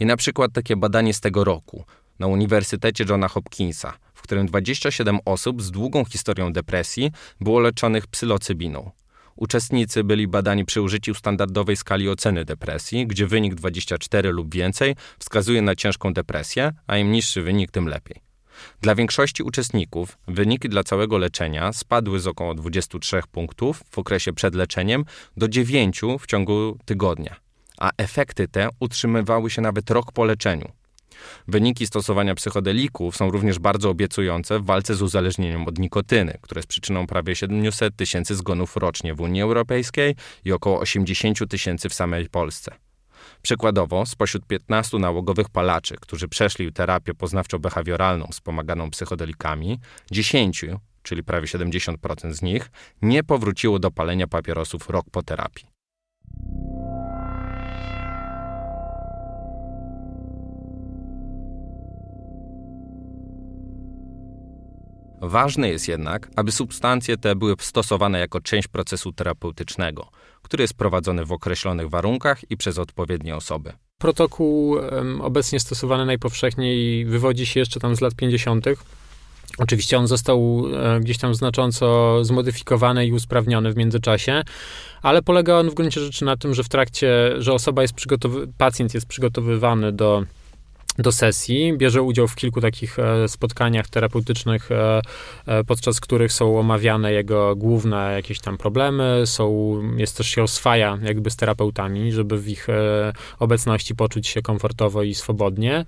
I 0.00 0.06
na 0.06 0.16
przykład 0.16 0.52
takie 0.52 0.76
badanie 0.76 1.14
z 1.14 1.20
tego 1.20 1.44
roku 1.44 1.84
na 2.18 2.26
Uniwersytecie 2.26 3.04
Johna 3.08 3.28
Hopkinsa, 3.28 3.98
w 4.14 4.22
którym 4.22 4.46
27 4.46 5.18
osób 5.24 5.62
z 5.62 5.70
długą 5.70 6.04
historią 6.04 6.52
depresji 6.52 7.12
było 7.40 7.60
leczonych 7.60 8.06
psylocybiną. 8.06 8.90
Uczestnicy 9.36 10.04
byli 10.04 10.28
badani 10.28 10.64
przy 10.64 10.82
użyciu 10.82 11.14
standardowej 11.14 11.76
skali 11.76 12.08
oceny 12.08 12.44
depresji, 12.44 13.06
gdzie 13.06 13.26
wynik 13.26 13.54
24 13.54 14.32
lub 14.32 14.54
więcej 14.54 14.96
wskazuje 15.18 15.62
na 15.62 15.74
ciężką 15.74 16.12
depresję, 16.12 16.72
a 16.86 16.96
im 16.96 17.12
niższy 17.12 17.42
wynik, 17.42 17.70
tym 17.70 17.88
lepiej. 17.88 18.33
Dla 18.80 18.94
większości 18.94 19.42
uczestników 19.42 20.18
wyniki 20.28 20.68
dla 20.68 20.84
całego 20.84 21.18
leczenia 21.18 21.72
spadły 21.72 22.20
z 22.20 22.26
około 22.26 22.54
23 22.54 23.20
punktów 23.32 23.82
w 23.90 23.98
okresie 23.98 24.32
przed 24.32 24.54
leczeniem 24.54 25.04
do 25.36 25.48
9 25.48 26.00
w 26.20 26.26
ciągu 26.26 26.78
tygodnia, 26.84 27.36
a 27.78 27.90
efekty 27.96 28.48
te 28.48 28.68
utrzymywały 28.80 29.50
się 29.50 29.62
nawet 29.62 29.90
rok 29.90 30.12
po 30.12 30.24
leczeniu. 30.24 30.72
Wyniki 31.48 31.86
stosowania 31.86 32.34
psychodelików 32.34 33.16
są 33.16 33.30
również 33.30 33.58
bardzo 33.58 33.90
obiecujące 33.90 34.58
w 34.58 34.64
walce 34.64 34.94
z 34.94 35.02
uzależnieniem 35.02 35.68
od 35.68 35.78
nikotyny, 35.78 36.38
które 36.40 36.58
jest 36.58 36.68
przyczyną 36.68 37.06
prawie 37.06 37.36
700 37.36 37.96
tysięcy 37.96 38.34
zgonów 38.34 38.76
rocznie 38.76 39.14
w 39.14 39.20
Unii 39.20 39.42
Europejskiej 39.42 40.14
i 40.44 40.52
około 40.52 40.80
80 40.80 41.38
tysięcy 41.48 41.88
w 41.88 41.94
samej 41.94 42.28
Polsce. 42.28 42.83
Przykładowo, 43.44 44.06
spośród 44.06 44.46
15 44.46 44.98
nałogowych 44.98 45.48
palaczy, 45.48 45.96
którzy 46.00 46.28
przeszli 46.28 46.72
terapię 46.72 47.12
poznawczo-behawioralną 47.14 48.32
wspomaganą 48.32 48.90
psychodelikami, 48.90 49.78
10, 50.10 50.64
czyli 51.02 51.24
prawie 51.24 51.46
70% 51.46 52.32
z 52.32 52.42
nich, 52.42 52.70
nie 53.02 53.24
powróciło 53.24 53.78
do 53.78 53.90
palenia 53.90 54.26
papierosów 54.26 54.90
rok 54.90 55.06
po 55.10 55.22
terapii. 55.22 55.66
Ważne 65.20 65.68
jest 65.68 65.88
jednak, 65.88 66.30
aby 66.36 66.52
substancje 66.52 67.16
te 67.16 67.36
były 67.36 67.54
stosowane 67.58 68.18
jako 68.18 68.40
część 68.40 68.68
procesu 68.68 69.12
terapeutycznego, 69.12 70.08
który 70.44 70.62
jest 70.62 70.74
prowadzony 70.74 71.24
w 71.24 71.32
określonych 71.32 71.90
warunkach 71.90 72.50
i 72.50 72.56
przez 72.56 72.78
odpowiednie 72.78 73.36
osoby. 73.36 73.72
Protokół 73.98 74.76
obecnie 75.20 75.60
stosowany 75.60 76.06
najpowszechniej 76.06 77.04
wywodzi 77.04 77.46
się 77.46 77.60
jeszcze 77.60 77.80
tam 77.80 77.96
z 77.96 78.00
lat 78.00 78.14
50. 78.14 78.66
Oczywiście 79.58 79.98
on 79.98 80.06
został 80.06 80.64
e, 80.96 81.00
gdzieś 81.00 81.18
tam 81.18 81.34
znacząco 81.34 82.18
zmodyfikowany 82.24 83.06
i 83.06 83.12
usprawniony 83.12 83.72
w 83.72 83.76
międzyczasie, 83.76 84.42
ale 85.02 85.22
polega 85.22 85.54
on 85.54 85.70
w 85.70 85.74
gruncie 85.74 86.00
rzeczy 86.00 86.24
na 86.24 86.36
tym, 86.36 86.54
że 86.54 86.64
w 86.64 86.68
trakcie, 86.68 87.34
że 87.38 87.52
osoba 87.52 87.82
jest 87.82 87.94
przygotowywany, 87.94 88.52
pacjent 88.58 88.94
jest 88.94 89.06
przygotowywany 89.06 89.92
do 89.92 90.24
do 90.98 91.12
sesji. 91.12 91.74
Bierze 91.76 92.02
udział 92.02 92.28
w 92.28 92.34
kilku 92.34 92.60
takich 92.60 92.98
e, 92.98 93.28
spotkaniach 93.28 93.88
terapeutycznych, 93.88 94.72
e, 94.72 95.00
e, 95.46 95.64
podczas 95.64 96.00
których 96.00 96.32
są 96.32 96.58
omawiane 96.58 97.12
jego 97.12 97.56
główne 97.56 98.12
jakieś 98.12 98.40
tam 98.40 98.58
problemy. 98.58 99.22
Są, 99.26 99.80
jest 99.96 100.16
też 100.16 100.26
się 100.26 100.42
oswaja 100.42 100.98
jakby 101.02 101.30
z 101.30 101.36
terapeutami, 101.36 102.12
żeby 102.12 102.38
w 102.38 102.48
ich 102.48 102.66
obecności 103.38 103.94
poczuć 103.94 104.28
się 104.28 104.42
komfortowo 104.42 105.02
i 105.02 105.14
swobodnie. 105.14 105.84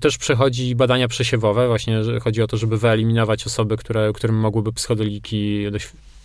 Też 0.00 0.18
przechodzi 0.18 0.74
badania 0.74 1.08
przesiewowe, 1.08 1.68
właśnie 1.68 2.00
chodzi 2.22 2.42
o 2.42 2.46
to, 2.46 2.56
żeby 2.56 2.78
wyeliminować 2.78 3.46
osoby, 3.46 3.76
które, 3.76 4.12
którym 4.12 4.36
mogłyby 4.36 4.72
psychodeliki 4.72 5.66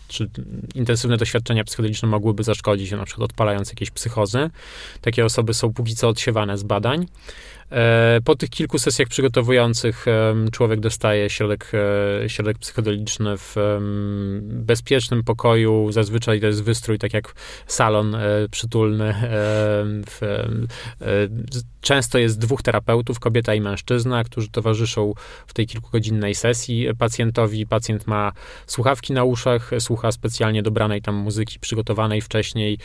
czy 0.08 0.30
intensywne 0.76 1.18
doświadczenia 1.18 1.64
psychodeliczne 1.64 2.10
mogłyby 2.10 2.44
zaszkodzić, 2.44 2.92
na 2.92 3.06
przykład 3.06 3.30
odpalając 3.30 3.70
jakieś 3.70 3.92
psychozy. 3.92 4.50
Takie 5.02 5.26
osoby 5.26 5.54
są 5.54 5.74
póki 5.74 5.96
co 5.96 6.10
odsiewane 6.10 6.58
z 6.58 6.64
badań. 6.64 7.06
E, 7.72 8.20
po 8.26 8.36
tych 8.36 8.50
kilku 8.50 8.80
sesjach 8.80 9.08
przygotowujących 9.08 10.06
człowiek 10.52 10.80
dostaje 10.80 11.30
środek, 11.30 11.72
e, 12.24 12.30
środek 12.30 12.58
psychodeliczny 12.58 13.38
w 13.38 13.56
bezpiecznym 14.42 15.24
pokoju. 15.24 15.92
Zazwyczaj 15.92 16.42
to 16.42 16.48
jest 16.48 16.64
wystrój, 16.64 17.00
tak 17.00 17.14
jak 17.14 17.34
salon 17.68 18.16
e, 18.16 18.22
przytulny. 18.52 19.16
Często 21.82 22.18
jest 22.18 22.40
dwóch 22.40 22.62
terapeutów, 22.62 23.20
kobieta 23.20 23.54
i 23.54 23.62
mężczyzna, 23.62 24.24
którzy 24.24 24.50
towarzyszą 24.50 25.14
w 25.48 25.54
tej 25.54 25.68
kilkugodzinnej 25.68 26.36
sesji 26.36 26.88
pacjentowi. 26.98 27.68
Pacjent 27.68 28.08
ma 28.08 28.32
słuchawki 28.68 29.14
na 29.14 29.24
uszach, 29.24 29.72
słucha 29.80 30.12
specjalnie 30.12 30.64
dobranej 30.64 31.02
tam 31.02 31.16
muzyki 31.16 31.60
przygotowanej 31.60 32.22
wcześniej, 32.22 32.78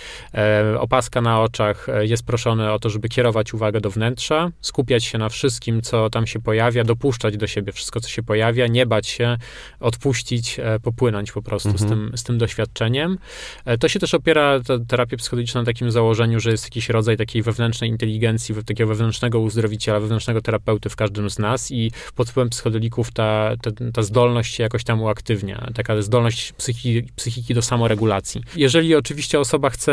opaska 0.78 1.20
na 1.20 1.40
oczach. 1.42 1.86
Jest 2.00 2.26
proszony 2.26 2.72
o 2.72 2.78
to, 2.78 2.90
żeby 2.90 3.08
kierować 3.08 3.54
uwagę 3.54 3.80
do 3.80 3.90
wnętrza, 3.90 4.50
skupiać 4.70 5.04
się 5.04 5.18
na 5.18 5.28
wszystkim, 5.28 5.82
co 5.82 6.10
tam 6.10 6.26
się 6.26 6.40
pojawia, 6.40 6.84
dopuszczać 6.84 7.36
do 7.36 7.46
siebie 7.46 7.72
wszystko, 7.72 8.00
co 8.00 8.08
się 8.08 8.22
pojawia, 8.22 8.66
nie 8.66 8.86
bać 8.86 9.08
się, 9.08 9.36
odpuścić, 9.80 10.58
e, 10.58 10.80
popłynąć 10.80 11.32
po 11.32 11.42
prostu 11.42 11.68
mhm. 11.68 11.88
z, 11.88 11.92
tym, 11.92 12.18
z 12.18 12.22
tym 12.22 12.38
doświadczeniem. 12.38 13.18
E, 13.64 13.78
to 13.78 13.88
się 13.88 14.00
też 14.00 14.14
opiera, 14.14 14.60
ta 14.60 14.78
terapia 14.78 15.16
psychodeliczna 15.16 15.60
na 15.60 15.64
takim 15.64 15.90
założeniu, 15.90 16.40
że 16.40 16.50
jest 16.50 16.64
jakiś 16.64 16.88
rodzaj 16.88 17.16
takiej 17.16 17.42
wewnętrznej 17.42 17.90
inteligencji, 17.90 18.54
takiego 18.54 18.88
wewnętrznego 18.88 19.40
uzdrowiciela, 19.40 20.00
wewnętrznego 20.00 20.40
terapeuty 20.40 20.88
w 20.88 20.96
każdym 20.96 21.30
z 21.30 21.38
nas 21.38 21.70
i 21.70 21.92
pod 22.14 22.30
wpływem 22.30 22.50
psychodelików 22.50 23.10
ta, 23.12 23.52
ta, 23.62 23.70
ta 23.92 24.02
zdolność 24.02 24.54
się 24.54 24.62
jakoś 24.62 24.84
tam 24.84 25.02
uaktywnia, 25.02 25.70
taka 25.74 26.02
zdolność 26.02 26.52
psychiki, 26.52 27.12
psychiki 27.16 27.54
do 27.54 27.62
samoregulacji. 27.62 28.42
Jeżeli 28.56 28.94
oczywiście 28.94 29.40
osoba 29.40 29.70
chce, 29.70 29.92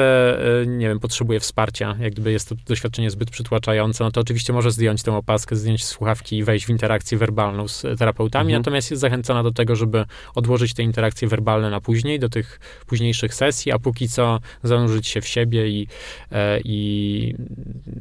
e, 0.62 0.68
nie 0.68 0.88
wiem, 0.88 1.00
potrzebuje 1.00 1.40
wsparcia, 1.40 1.96
jak 2.00 2.14
gdyby 2.14 2.32
jest 2.32 2.50
to 2.50 2.56
doświadczenie 2.68 3.12
zbyt 3.12 3.32
przytłaczające, 3.32 4.04
no 4.04 4.12
to 4.12 4.22
oczywiście 4.22 4.54
może 4.54 4.67
może 4.68 4.76
zdjąć 4.76 5.04
tę 5.04 5.14
opaskę, 5.14 5.56
zdjąć 5.56 5.86
słuchawki 5.86 6.38
i 6.38 6.44
wejść 6.44 6.66
w 6.66 6.70
interakcję 6.70 7.18
werbalną 7.18 7.68
z 7.68 7.82
terapeutami, 7.82 8.52
mhm. 8.52 8.62
natomiast 8.62 8.92
jest 8.92 9.02
zachęcona 9.02 9.44
do 9.44 9.52
tego, 9.52 9.76
żeby 9.76 10.06
odłożyć 10.36 10.74
te 10.74 10.84
interakcje 10.84 11.28
werbalne 11.28 11.70
na 11.70 11.82
później, 11.82 12.20
do 12.20 12.30
tych 12.30 12.60
późniejszych 12.86 13.34
sesji, 13.34 13.72
a 13.72 13.80
póki 13.80 14.10
co 14.10 14.40
zanurzyć 14.64 15.08
się 15.08 15.22
w 15.22 15.28
siebie 15.28 15.68
i, 15.68 15.88
e, 16.32 16.60
i 16.64 17.36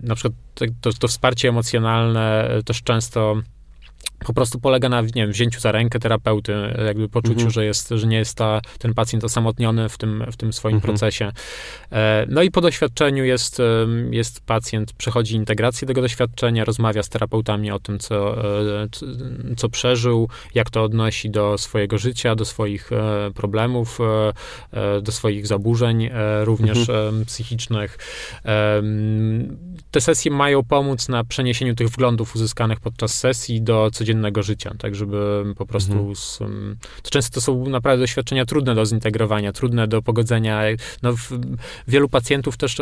na 0.02 0.14
przykład 0.14 0.34
to, 0.80 0.92
to 0.92 1.08
wsparcie 1.08 1.48
emocjonalne 1.48 2.50
też 2.64 2.82
często 2.82 3.42
po 4.18 4.34
prostu 4.34 4.60
polega 4.60 4.88
na, 4.88 5.00
nie 5.00 5.08
wiem, 5.14 5.30
wzięciu 5.30 5.60
za 5.60 5.72
rękę 5.72 5.98
terapeuty, 5.98 6.52
jakby 6.86 7.08
poczuciu, 7.08 7.32
mhm. 7.32 7.50
że, 7.50 7.64
jest, 7.64 7.88
że 7.88 8.06
nie 8.06 8.16
jest 8.16 8.34
ta, 8.34 8.60
ten 8.78 8.94
pacjent 8.94 9.24
osamotniony 9.24 9.88
w 9.88 9.98
tym, 9.98 10.24
w 10.32 10.36
tym 10.36 10.52
swoim 10.52 10.76
mhm. 10.76 10.92
procesie. 10.92 11.32
E, 11.92 12.26
no 12.28 12.42
i 12.42 12.50
po 12.50 12.60
doświadczeniu 12.60 13.24
jest, 13.24 13.62
jest 14.10 14.40
pacjent, 14.40 14.92
przechodzi 14.92 15.34
integrację 15.34 15.88
tego 15.88 16.02
doświadczenia, 16.02 16.64
rozmawia 16.64 17.02
z 17.02 17.08
terapeutami 17.08 17.70
o 17.70 17.78
tym, 17.78 17.98
co, 17.98 18.44
e, 18.82 18.88
co 19.56 19.68
przeżył, 19.68 20.28
jak 20.54 20.70
to 20.70 20.82
odnosi 20.82 21.30
do 21.30 21.58
swojego 21.58 21.98
życia, 21.98 22.34
do 22.34 22.44
swoich 22.44 22.92
e, 22.92 23.30
problemów, 23.34 23.98
do 25.02 25.12
swoich 25.12 25.46
zaburzeń, 25.46 26.10
również 26.42 26.78
mhm. 26.78 27.24
psychicznych. 27.24 27.98
Te 29.90 30.00
sesje 30.00 30.30
mają 30.30 30.64
pomóc 30.64 31.08
na 31.08 31.24
przeniesieniu 31.24 31.74
tych 31.74 31.88
wglądów 31.88 32.34
uzyskanych 32.34 32.80
podczas 32.80 33.14
sesji 33.14 33.62
do 33.62 33.90
codziennego 33.92 34.05
życia, 34.42 34.72
tak 34.78 34.94
żeby 34.94 35.44
po 35.56 35.66
prostu... 35.66 35.92
Mhm. 35.92 36.14
Z, 36.14 36.38
to 37.02 37.10
często 37.10 37.34
to 37.34 37.40
są 37.40 37.68
naprawdę 37.68 38.02
doświadczenia 38.02 38.44
trudne 38.44 38.74
do 38.74 38.86
zintegrowania, 38.86 39.52
trudne 39.52 39.88
do 39.88 40.02
pogodzenia. 40.02 40.62
No, 41.02 41.14
wielu 41.88 42.08
pacjentów 42.08 42.56
też, 42.56 42.76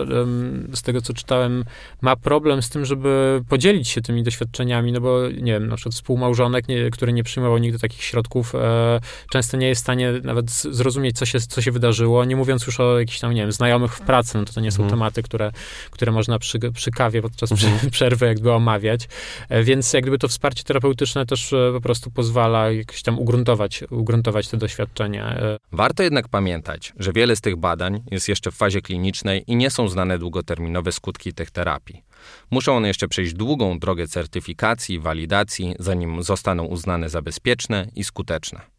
z 0.74 0.82
tego 0.82 1.02
co 1.02 1.12
czytałem, 1.12 1.64
ma 2.00 2.16
problem 2.16 2.62
z 2.62 2.68
tym, 2.68 2.84
żeby 2.84 3.42
podzielić 3.48 3.88
się 3.88 4.00
tymi 4.00 4.22
doświadczeniami, 4.22 4.92
no 4.92 5.00
bo, 5.00 5.30
nie 5.30 5.52
wiem, 5.52 5.66
na 5.66 5.76
przykład 5.76 5.94
współmałżonek, 5.94 6.68
nie, 6.68 6.90
który 6.90 7.12
nie 7.12 7.24
przyjmował 7.24 7.58
nigdy 7.58 7.78
takich 7.78 8.02
środków, 8.02 8.54
e, 8.54 9.00
często 9.30 9.56
nie 9.56 9.68
jest 9.68 9.80
w 9.80 9.84
stanie 9.84 10.12
nawet 10.22 10.50
zrozumieć, 10.50 11.16
co 11.16 11.26
się, 11.26 11.40
co 11.40 11.62
się 11.62 11.72
wydarzyło, 11.72 12.24
nie 12.24 12.36
mówiąc 12.36 12.66
już 12.66 12.80
o 12.80 12.98
jakichś 12.98 13.20
tam, 13.20 13.34
nie 13.34 13.40
wiem, 13.40 13.52
znajomych 13.52 13.94
w 13.94 14.00
pracy, 14.00 14.38
no 14.38 14.44
to 14.44 14.52
to 14.52 14.60
nie 14.60 14.72
są 14.72 14.82
mhm. 14.82 14.90
tematy, 14.90 15.22
które, 15.22 15.52
które 15.90 16.12
można 16.12 16.38
przy, 16.38 16.58
przy 16.58 16.90
kawie 16.90 17.22
podczas 17.22 17.52
mhm. 17.52 17.90
przerwy 17.90 18.26
jakby 18.26 18.52
omawiać, 18.52 19.08
e, 19.48 19.62
więc 19.62 19.92
jak 19.92 20.02
gdyby 20.02 20.18
to 20.18 20.28
wsparcie 20.28 20.64
terapeutyczne 20.64 21.13
też 21.26 21.52
e, 21.52 21.70
po 21.74 21.80
prostu 21.80 22.10
pozwala 22.10 22.70
jakoś 22.70 23.02
tam 23.02 23.18
ugruntować, 23.18 23.84
ugruntować 23.90 24.48
te 24.48 24.56
doświadczenia. 24.56 25.36
E. 25.36 25.56
Warto 25.72 26.02
jednak 26.02 26.28
pamiętać, 26.28 26.92
że 26.98 27.12
wiele 27.12 27.36
z 27.36 27.40
tych 27.40 27.56
badań 27.56 28.02
jest 28.10 28.28
jeszcze 28.28 28.50
w 28.50 28.54
fazie 28.54 28.80
klinicznej 28.80 29.44
i 29.46 29.56
nie 29.56 29.70
są 29.70 29.88
znane 29.88 30.18
długoterminowe 30.18 30.92
skutki 30.92 31.32
tych 31.32 31.50
terapii. 31.50 32.04
Muszą 32.50 32.76
one 32.76 32.88
jeszcze 32.88 33.08
przejść 33.08 33.34
długą 33.34 33.78
drogę 33.78 34.08
certyfikacji, 34.08 34.98
walidacji, 34.98 35.74
zanim 35.78 36.22
zostaną 36.22 36.64
uznane 36.64 37.08
za 37.08 37.22
bezpieczne 37.22 37.86
i 37.96 38.04
skuteczne. 38.04 38.73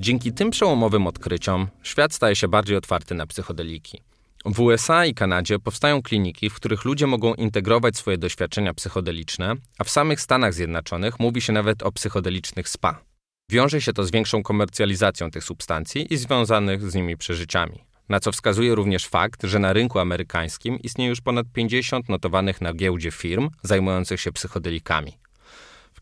Dzięki 0.00 0.32
tym 0.32 0.50
przełomowym 0.50 1.06
odkryciom 1.06 1.68
świat 1.82 2.14
staje 2.14 2.36
się 2.36 2.48
bardziej 2.48 2.76
otwarty 2.76 3.14
na 3.14 3.26
psychodeliki. 3.26 4.02
W 4.44 4.60
USA 4.60 5.06
i 5.06 5.14
Kanadzie 5.14 5.58
powstają 5.58 6.02
kliniki, 6.02 6.50
w 6.50 6.54
których 6.54 6.84
ludzie 6.84 7.06
mogą 7.06 7.34
integrować 7.34 7.96
swoje 7.96 8.18
doświadczenia 8.18 8.74
psychodeliczne, 8.74 9.54
a 9.78 9.84
w 9.84 9.90
samych 9.90 10.20
Stanach 10.20 10.54
Zjednoczonych 10.54 11.20
mówi 11.20 11.40
się 11.40 11.52
nawet 11.52 11.82
o 11.82 11.92
psychodelicznych 11.92 12.68
spa. 12.68 13.00
Wiąże 13.50 13.80
się 13.80 13.92
to 13.92 14.04
z 14.04 14.10
większą 14.10 14.42
komercjalizacją 14.42 15.30
tych 15.30 15.44
substancji 15.44 16.14
i 16.14 16.16
związanych 16.16 16.90
z 16.90 16.94
nimi 16.94 17.16
przeżyciami. 17.16 17.84
Na 18.08 18.20
co 18.20 18.32
wskazuje 18.32 18.74
również 18.74 19.06
fakt, 19.06 19.42
że 19.44 19.58
na 19.58 19.72
rynku 19.72 19.98
amerykańskim 19.98 20.78
istnieje 20.78 21.10
już 21.10 21.20
ponad 21.20 21.46
50 21.52 22.08
notowanych 22.08 22.60
na 22.60 22.74
giełdzie 22.74 23.10
firm 23.10 23.50
zajmujących 23.62 24.20
się 24.20 24.32
psychodelikami. 24.32 25.12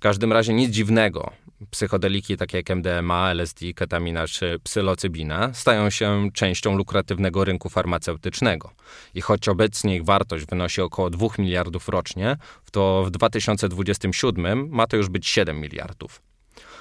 Każdym 0.06 0.32
razie 0.32 0.54
nic 0.54 0.70
dziwnego. 0.70 1.32
Psychodeliki 1.70 2.36
takie 2.36 2.56
jak 2.56 2.70
MDMA, 2.70 3.30
LSD, 3.30 3.72
ketamina 3.74 4.26
czy 4.26 4.58
psylocybina 4.62 5.54
stają 5.54 5.90
się 5.90 6.28
częścią 6.32 6.76
lukratywnego 6.76 7.44
rynku 7.44 7.68
farmaceutycznego. 7.68 8.70
I 9.14 9.20
choć 9.20 9.48
obecnie 9.48 9.96
ich 9.96 10.04
wartość 10.04 10.46
wynosi 10.46 10.80
około 10.80 11.10
2 11.10 11.26
miliardów 11.38 11.88
rocznie, 11.88 12.36
to 12.72 13.04
w 13.04 13.10
2027 13.10 14.68
ma 14.70 14.86
to 14.86 14.96
już 14.96 15.08
być 15.08 15.26
7 15.26 15.60
miliardów. 15.60 16.22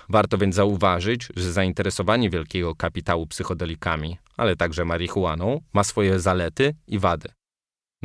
Warto 0.09 0.37
więc 0.37 0.55
zauważyć, 0.55 1.27
że 1.35 1.51
zainteresowanie 1.51 2.29
wielkiego 2.29 2.75
kapitału 2.75 3.27
psychodelikami, 3.27 4.17
ale 4.37 4.55
także 4.55 4.85
marihuaną, 4.85 5.61
ma 5.73 5.83
swoje 5.83 6.19
zalety 6.19 6.75
i 6.87 6.99
wady. 6.99 7.29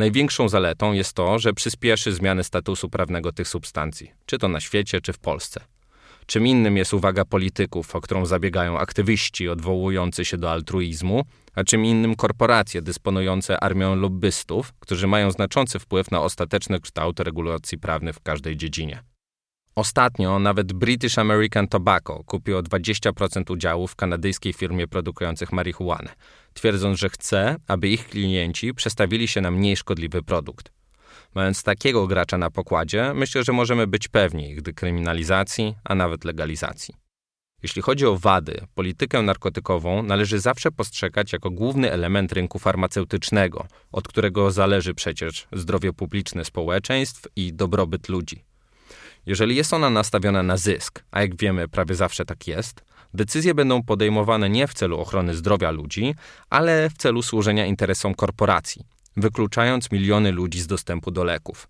Największą 0.00 0.48
zaletą 0.48 0.92
jest 0.92 1.12
to, 1.12 1.38
że 1.38 1.52
przyspieszy 1.52 2.12
zmianę 2.12 2.44
statusu 2.44 2.88
prawnego 2.88 3.32
tych 3.32 3.48
substancji, 3.48 4.10
czy 4.26 4.38
to 4.38 4.48
na 4.48 4.60
świecie, 4.60 5.00
czy 5.00 5.12
w 5.12 5.18
Polsce. 5.18 5.60
Czym 6.26 6.46
innym 6.46 6.76
jest 6.76 6.94
uwaga 6.94 7.24
polityków, 7.24 7.96
o 7.96 8.00
którą 8.00 8.26
zabiegają 8.26 8.78
aktywiści 8.78 9.48
odwołujący 9.48 10.24
się 10.24 10.38
do 10.38 10.50
altruizmu, 10.50 11.24
a 11.54 11.64
czym 11.64 11.84
innym 11.84 12.16
korporacje 12.16 12.82
dysponujące 12.82 13.60
armią 13.60 13.94
lobbystów, 13.94 14.72
którzy 14.78 15.06
mają 15.06 15.30
znaczący 15.30 15.78
wpływ 15.78 16.10
na 16.10 16.20
ostateczny 16.20 16.80
kształt 16.80 17.20
regulacji 17.20 17.78
prawnych 17.78 18.16
w 18.16 18.20
każdej 18.20 18.56
dziedzinie. 18.56 19.02
Ostatnio 19.80 20.38
nawet 20.38 20.72
British 20.72 21.18
American 21.18 21.68
Tobacco 21.68 22.24
kupiło 22.24 22.62
20% 22.62 23.52
udziału 23.52 23.86
w 23.86 23.96
kanadyjskiej 23.96 24.52
firmie 24.52 24.86
produkujących 24.86 25.52
marihuanę, 25.52 26.10
twierdząc, 26.54 26.98
że 26.98 27.08
chce, 27.08 27.56
aby 27.68 27.88
ich 27.88 28.08
klienci 28.08 28.74
przestawili 28.74 29.28
się 29.28 29.40
na 29.40 29.50
mniej 29.50 29.76
szkodliwy 29.76 30.22
produkt. 30.22 30.72
Mając 31.34 31.62
takiego 31.62 32.06
gracza 32.06 32.38
na 32.38 32.50
pokładzie, 32.50 33.12
myślę, 33.14 33.44
że 33.44 33.52
możemy 33.52 33.86
być 33.86 34.08
pewni 34.08 34.50
ich 34.50 34.62
dekryminalizacji, 34.62 35.74
a 35.84 35.94
nawet 35.94 36.24
legalizacji. 36.24 36.94
Jeśli 37.62 37.82
chodzi 37.82 38.06
o 38.06 38.16
wady, 38.16 38.60
politykę 38.74 39.22
narkotykową 39.22 40.02
należy 40.02 40.40
zawsze 40.40 40.70
postrzegać 40.70 41.32
jako 41.32 41.50
główny 41.50 41.92
element 41.92 42.32
rynku 42.32 42.58
farmaceutycznego, 42.58 43.66
od 43.92 44.08
którego 44.08 44.50
zależy 44.50 44.94
przecież 44.94 45.48
zdrowie 45.52 45.92
publiczne 45.92 46.44
społeczeństw 46.44 47.28
i 47.36 47.52
dobrobyt 47.52 48.08
ludzi. 48.08 48.49
Jeżeli 49.26 49.56
jest 49.56 49.74
ona 49.74 49.90
nastawiona 49.90 50.42
na 50.42 50.56
zysk, 50.56 51.04
a 51.10 51.20
jak 51.20 51.36
wiemy 51.36 51.68
prawie 51.68 51.94
zawsze 51.94 52.24
tak 52.24 52.46
jest, 52.46 52.84
decyzje 53.14 53.54
będą 53.54 53.82
podejmowane 53.82 54.50
nie 54.50 54.66
w 54.66 54.74
celu 54.74 55.00
ochrony 55.00 55.34
zdrowia 55.34 55.70
ludzi, 55.70 56.14
ale 56.50 56.90
w 56.90 56.96
celu 56.96 57.22
służenia 57.22 57.66
interesom 57.66 58.14
korporacji, 58.14 58.84
wykluczając 59.16 59.90
miliony 59.92 60.32
ludzi 60.32 60.60
z 60.60 60.66
dostępu 60.66 61.10
do 61.10 61.24
leków. 61.24 61.68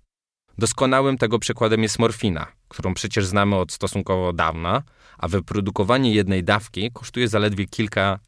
Doskonałym 0.58 1.18
tego 1.18 1.38
przykładem 1.38 1.82
jest 1.82 1.98
morfina, 1.98 2.46
którą 2.68 2.94
przecież 2.94 3.26
znamy 3.26 3.56
od 3.56 3.72
stosunkowo 3.72 4.32
dawna, 4.32 4.82
a 5.18 5.28
wyprodukowanie 5.28 6.14
jednej 6.14 6.44
dawki 6.44 6.90
kosztuje 6.92 7.28
zaledwie 7.28 7.66
kilka 7.66 8.18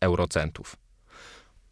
eurocentów. 0.00 0.76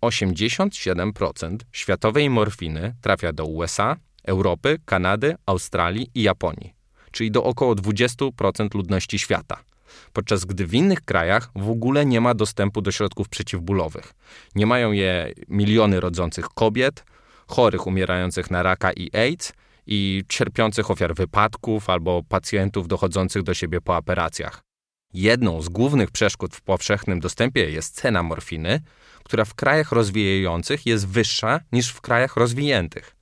87% 0.02 1.56
światowej 1.72 2.30
morfiny 2.30 2.94
trafia 3.00 3.32
do 3.32 3.44
USA, 3.44 3.96
Europy, 4.24 4.78
Kanady, 4.84 5.34
Australii 5.46 6.10
i 6.14 6.22
Japonii, 6.22 6.74
czyli 7.10 7.30
do 7.30 7.44
około 7.44 7.74
20% 7.74 8.74
ludności 8.74 9.18
świata 9.18 9.62
podczas 10.12 10.44
gdy 10.44 10.66
w 10.66 10.74
innych 10.74 11.00
krajach 11.00 11.50
w 11.56 11.70
ogóle 11.70 12.06
nie 12.06 12.20
ma 12.20 12.34
dostępu 12.34 12.82
do 12.82 12.92
środków 12.92 13.28
przeciwbólowych. 13.28 14.14
Nie 14.54 14.66
mają 14.66 14.92
je 14.92 15.32
miliony 15.48 16.00
rodzących 16.00 16.48
kobiet, 16.48 17.04
chorych 17.46 17.86
umierających 17.86 18.50
na 18.50 18.62
raka 18.62 18.92
i 18.92 19.16
AIDS 19.16 19.52
i 19.86 20.24
cierpiących 20.28 20.90
ofiar 20.90 21.14
wypadków 21.14 21.90
albo 21.90 22.22
pacjentów 22.22 22.88
dochodzących 22.88 23.42
do 23.42 23.54
siebie 23.54 23.80
po 23.80 23.96
operacjach. 23.96 24.60
Jedną 25.14 25.62
z 25.62 25.68
głównych 25.68 26.10
przeszkód 26.10 26.56
w 26.56 26.60
powszechnym 26.60 27.20
dostępie 27.20 27.70
jest 27.70 27.94
cena 27.94 28.22
morfiny, 28.22 28.80
która 29.24 29.44
w 29.44 29.54
krajach 29.54 29.92
rozwijających 29.92 30.86
jest 30.86 31.08
wyższa 31.08 31.60
niż 31.72 31.88
w 31.88 32.00
krajach 32.00 32.36
rozwiniętych 32.36 33.17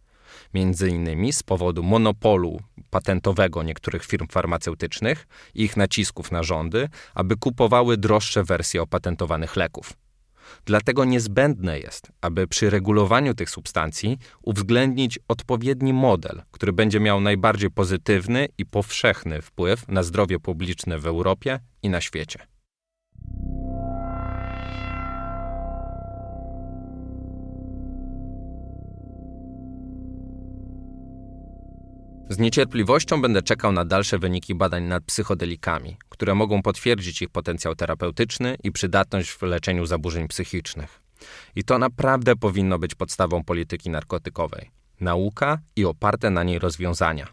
między 0.55 0.89
innymi 0.89 1.33
z 1.33 1.43
powodu 1.43 1.83
monopolu 1.83 2.61
patentowego 2.91 3.63
niektórych 3.63 4.05
firm 4.05 4.27
farmaceutycznych 4.29 5.27
i 5.55 5.63
ich 5.63 5.77
nacisków 5.77 6.33
na 6.33 6.43
rządy, 6.43 6.89
aby 7.15 7.37
kupowały 7.37 7.97
droższe 7.97 8.45
wersje 8.45 8.83
opatentowanych 8.83 9.57
leków. 9.57 9.93
Dlatego 10.65 11.05
niezbędne 11.05 11.79
jest, 11.79 12.13
aby 12.21 12.47
przy 12.47 12.71
regulowaniu 12.71 13.35
tych 13.35 13.51
substancji 13.51 14.19
uwzględnić 14.43 15.19
odpowiedni 15.29 15.93
model, 15.93 16.43
który 16.51 16.73
będzie 16.73 17.01
miał 17.01 17.21
najbardziej 17.21 17.71
pozytywny 17.71 18.49
i 18.59 18.67
powszechny 18.67 19.43
wpływ 19.43 19.89
na 19.89 20.03
zdrowie 20.03 20.39
publiczne 20.39 20.99
w 20.99 21.07
Europie 21.07 21.61
i 21.83 21.89
na 21.89 22.01
świecie. 22.01 22.56
Z 32.29 32.39
niecierpliwością 32.39 33.23
będę 33.23 33.43
czekał 33.43 33.73
na 33.73 33.85
dalsze 33.85 34.19
wyniki 34.19 34.55
badań 34.55 34.85
nad 34.85 35.05
psychodelikami, 35.05 35.97
które 36.09 36.35
mogą 36.35 36.63
potwierdzić 36.63 37.23
ich 37.23 37.29
potencjał 37.29 37.75
terapeutyczny 37.75 38.57
i 38.63 38.73
przydatność 38.73 39.31
w 39.31 39.43
leczeniu 39.43 39.87
zaburzeń 39.87 40.29
psychicznych. 40.29 41.03
I 41.57 41.65
to 41.65 41.79
naprawdę 41.79 42.37
powinno 42.37 42.79
być 42.79 42.95
podstawą 42.95 43.45
polityki 43.45 43.91
narkotykowej. 43.91 44.71
Nauka 45.01 45.59
i 45.77 45.85
oparte 45.85 46.31
na 46.31 46.43
niej 46.43 46.59
rozwiązania. 46.59 47.27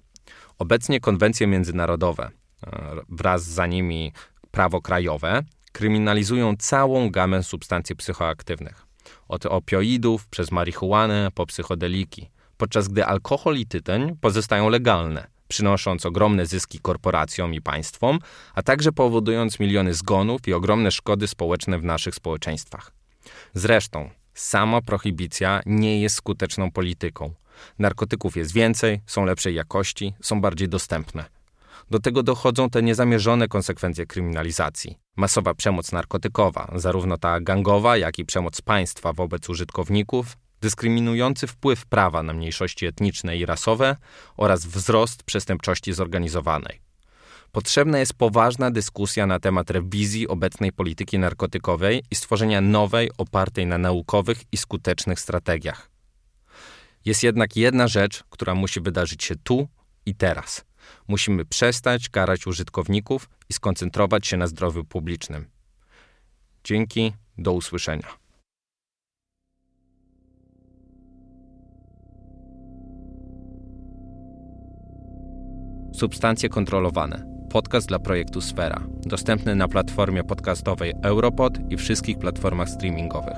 Obecnie 0.59 0.99
konwencje 0.99 1.47
międzynarodowe, 1.47 2.31
e, 2.67 2.95
wraz 3.09 3.43
za 3.43 3.67
nimi 3.67 4.11
prawo 4.51 4.81
krajowe, 4.81 5.43
kryminalizują 5.71 6.55
całą 6.57 7.09
gamę 7.09 7.43
substancji 7.43 7.95
psychoaktywnych. 7.95 8.85
Od 9.27 9.45
opioidów 9.45 10.27
przez 10.27 10.51
marihuanę 10.51 11.29
po 11.35 11.45
psychodeliki, 11.45 12.29
podczas 12.63 12.87
gdy 12.87 13.05
alkohol 13.05 13.57
i 13.57 13.65
tytoń 13.65 14.15
pozostają 14.21 14.69
legalne, 14.69 15.27
przynosząc 15.47 16.05
ogromne 16.05 16.45
zyski 16.45 16.79
korporacjom 16.79 17.53
i 17.53 17.61
państwom, 17.61 18.19
a 18.53 18.61
także 18.61 18.91
powodując 18.91 19.59
miliony 19.59 19.93
zgonów 19.93 20.47
i 20.47 20.53
ogromne 20.53 20.91
szkody 20.91 21.27
społeczne 21.27 21.79
w 21.79 21.83
naszych 21.83 22.15
społeczeństwach. 22.15 22.91
Zresztą, 23.53 24.09
sama 24.33 24.81
prohibicja 24.81 25.61
nie 25.65 26.01
jest 26.01 26.15
skuteczną 26.15 26.71
polityką. 26.71 27.33
Narkotyków 27.79 28.37
jest 28.37 28.53
więcej, 28.53 29.01
są 29.05 29.25
lepszej 29.25 29.55
jakości, 29.55 30.13
są 30.21 30.41
bardziej 30.41 30.69
dostępne. 30.69 31.25
Do 31.89 31.99
tego 31.99 32.23
dochodzą 32.23 32.69
te 32.69 32.83
niezamierzone 32.83 33.47
konsekwencje 33.47 34.05
kryminalizacji. 34.05 34.97
Masowa 35.15 35.53
przemoc 35.53 35.91
narkotykowa, 35.91 36.71
zarówno 36.75 37.17
ta 37.17 37.39
gangowa, 37.39 37.97
jak 37.97 38.19
i 38.19 38.25
przemoc 38.25 38.61
państwa 38.61 39.13
wobec 39.13 39.49
użytkowników, 39.49 40.37
dyskryminujący 40.63 41.47
wpływ 41.47 41.85
prawa 41.85 42.23
na 42.23 42.33
mniejszości 42.33 42.85
etniczne 42.85 43.37
i 43.37 43.45
rasowe 43.45 43.95
oraz 44.37 44.65
wzrost 44.65 45.23
przestępczości 45.23 45.93
zorganizowanej. 45.93 46.81
Potrzebna 47.51 47.99
jest 47.99 48.13
poważna 48.13 48.71
dyskusja 48.71 49.27
na 49.27 49.39
temat 49.39 49.69
rewizji 49.69 50.27
obecnej 50.27 50.71
polityki 50.71 51.19
narkotykowej 51.19 52.03
i 52.11 52.15
stworzenia 52.15 52.61
nowej, 52.61 53.11
opartej 53.17 53.65
na 53.65 53.77
naukowych 53.77 54.43
i 54.51 54.57
skutecznych 54.57 55.19
strategiach. 55.19 55.89
Jest 57.05 57.23
jednak 57.23 57.55
jedna 57.55 57.87
rzecz, 57.87 58.23
która 58.29 58.55
musi 58.55 58.81
wydarzyć 58.81 59.23
się 59.23 59.35
tu 59.35 59.67
i 60.05 60.15
teraz. 60.15 60.65
Musimy 61.07 61.45
przestać 61.45 62.09
karać 62.09 62.47
użytkowników 62.47 63.29
i 63.49 63.53
skoncentrować 63.53 64.27
się 64.27 64.37
na 64.37 64.47
zdrowiu 64.47 64.83
publicznym. 64.83 65.45
Dzięki, 66.63 67.13
do 67.37 67.51
usłyszenia. 67.53 68.22
Substancje 75.93 76.49
kontrolowane. 76.49 77.25
Podcast 77.49 77.87
dla 77.87 77.99
projektu 77.99 78.41
Sfera. 78.41 78.83
Dostępny 79.05 79.55
na 79.55 79.67
platformie 79.67 80.23
podcastowej 80.23 80.93
Europod 81.03 81.53
i 81.69 81.77
wszystkich 81.77 82.17
platformach 82.17 82.69
streamingowych. 82.69 83.37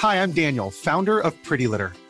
Hi, 0.00 0.18
I'm 0.18 0.32
Daniel, 0.32 0.70
founder 0.70 1.26
of 1.26 1.34
Pretty 1.48 1.68
Litter. 1.68 2.03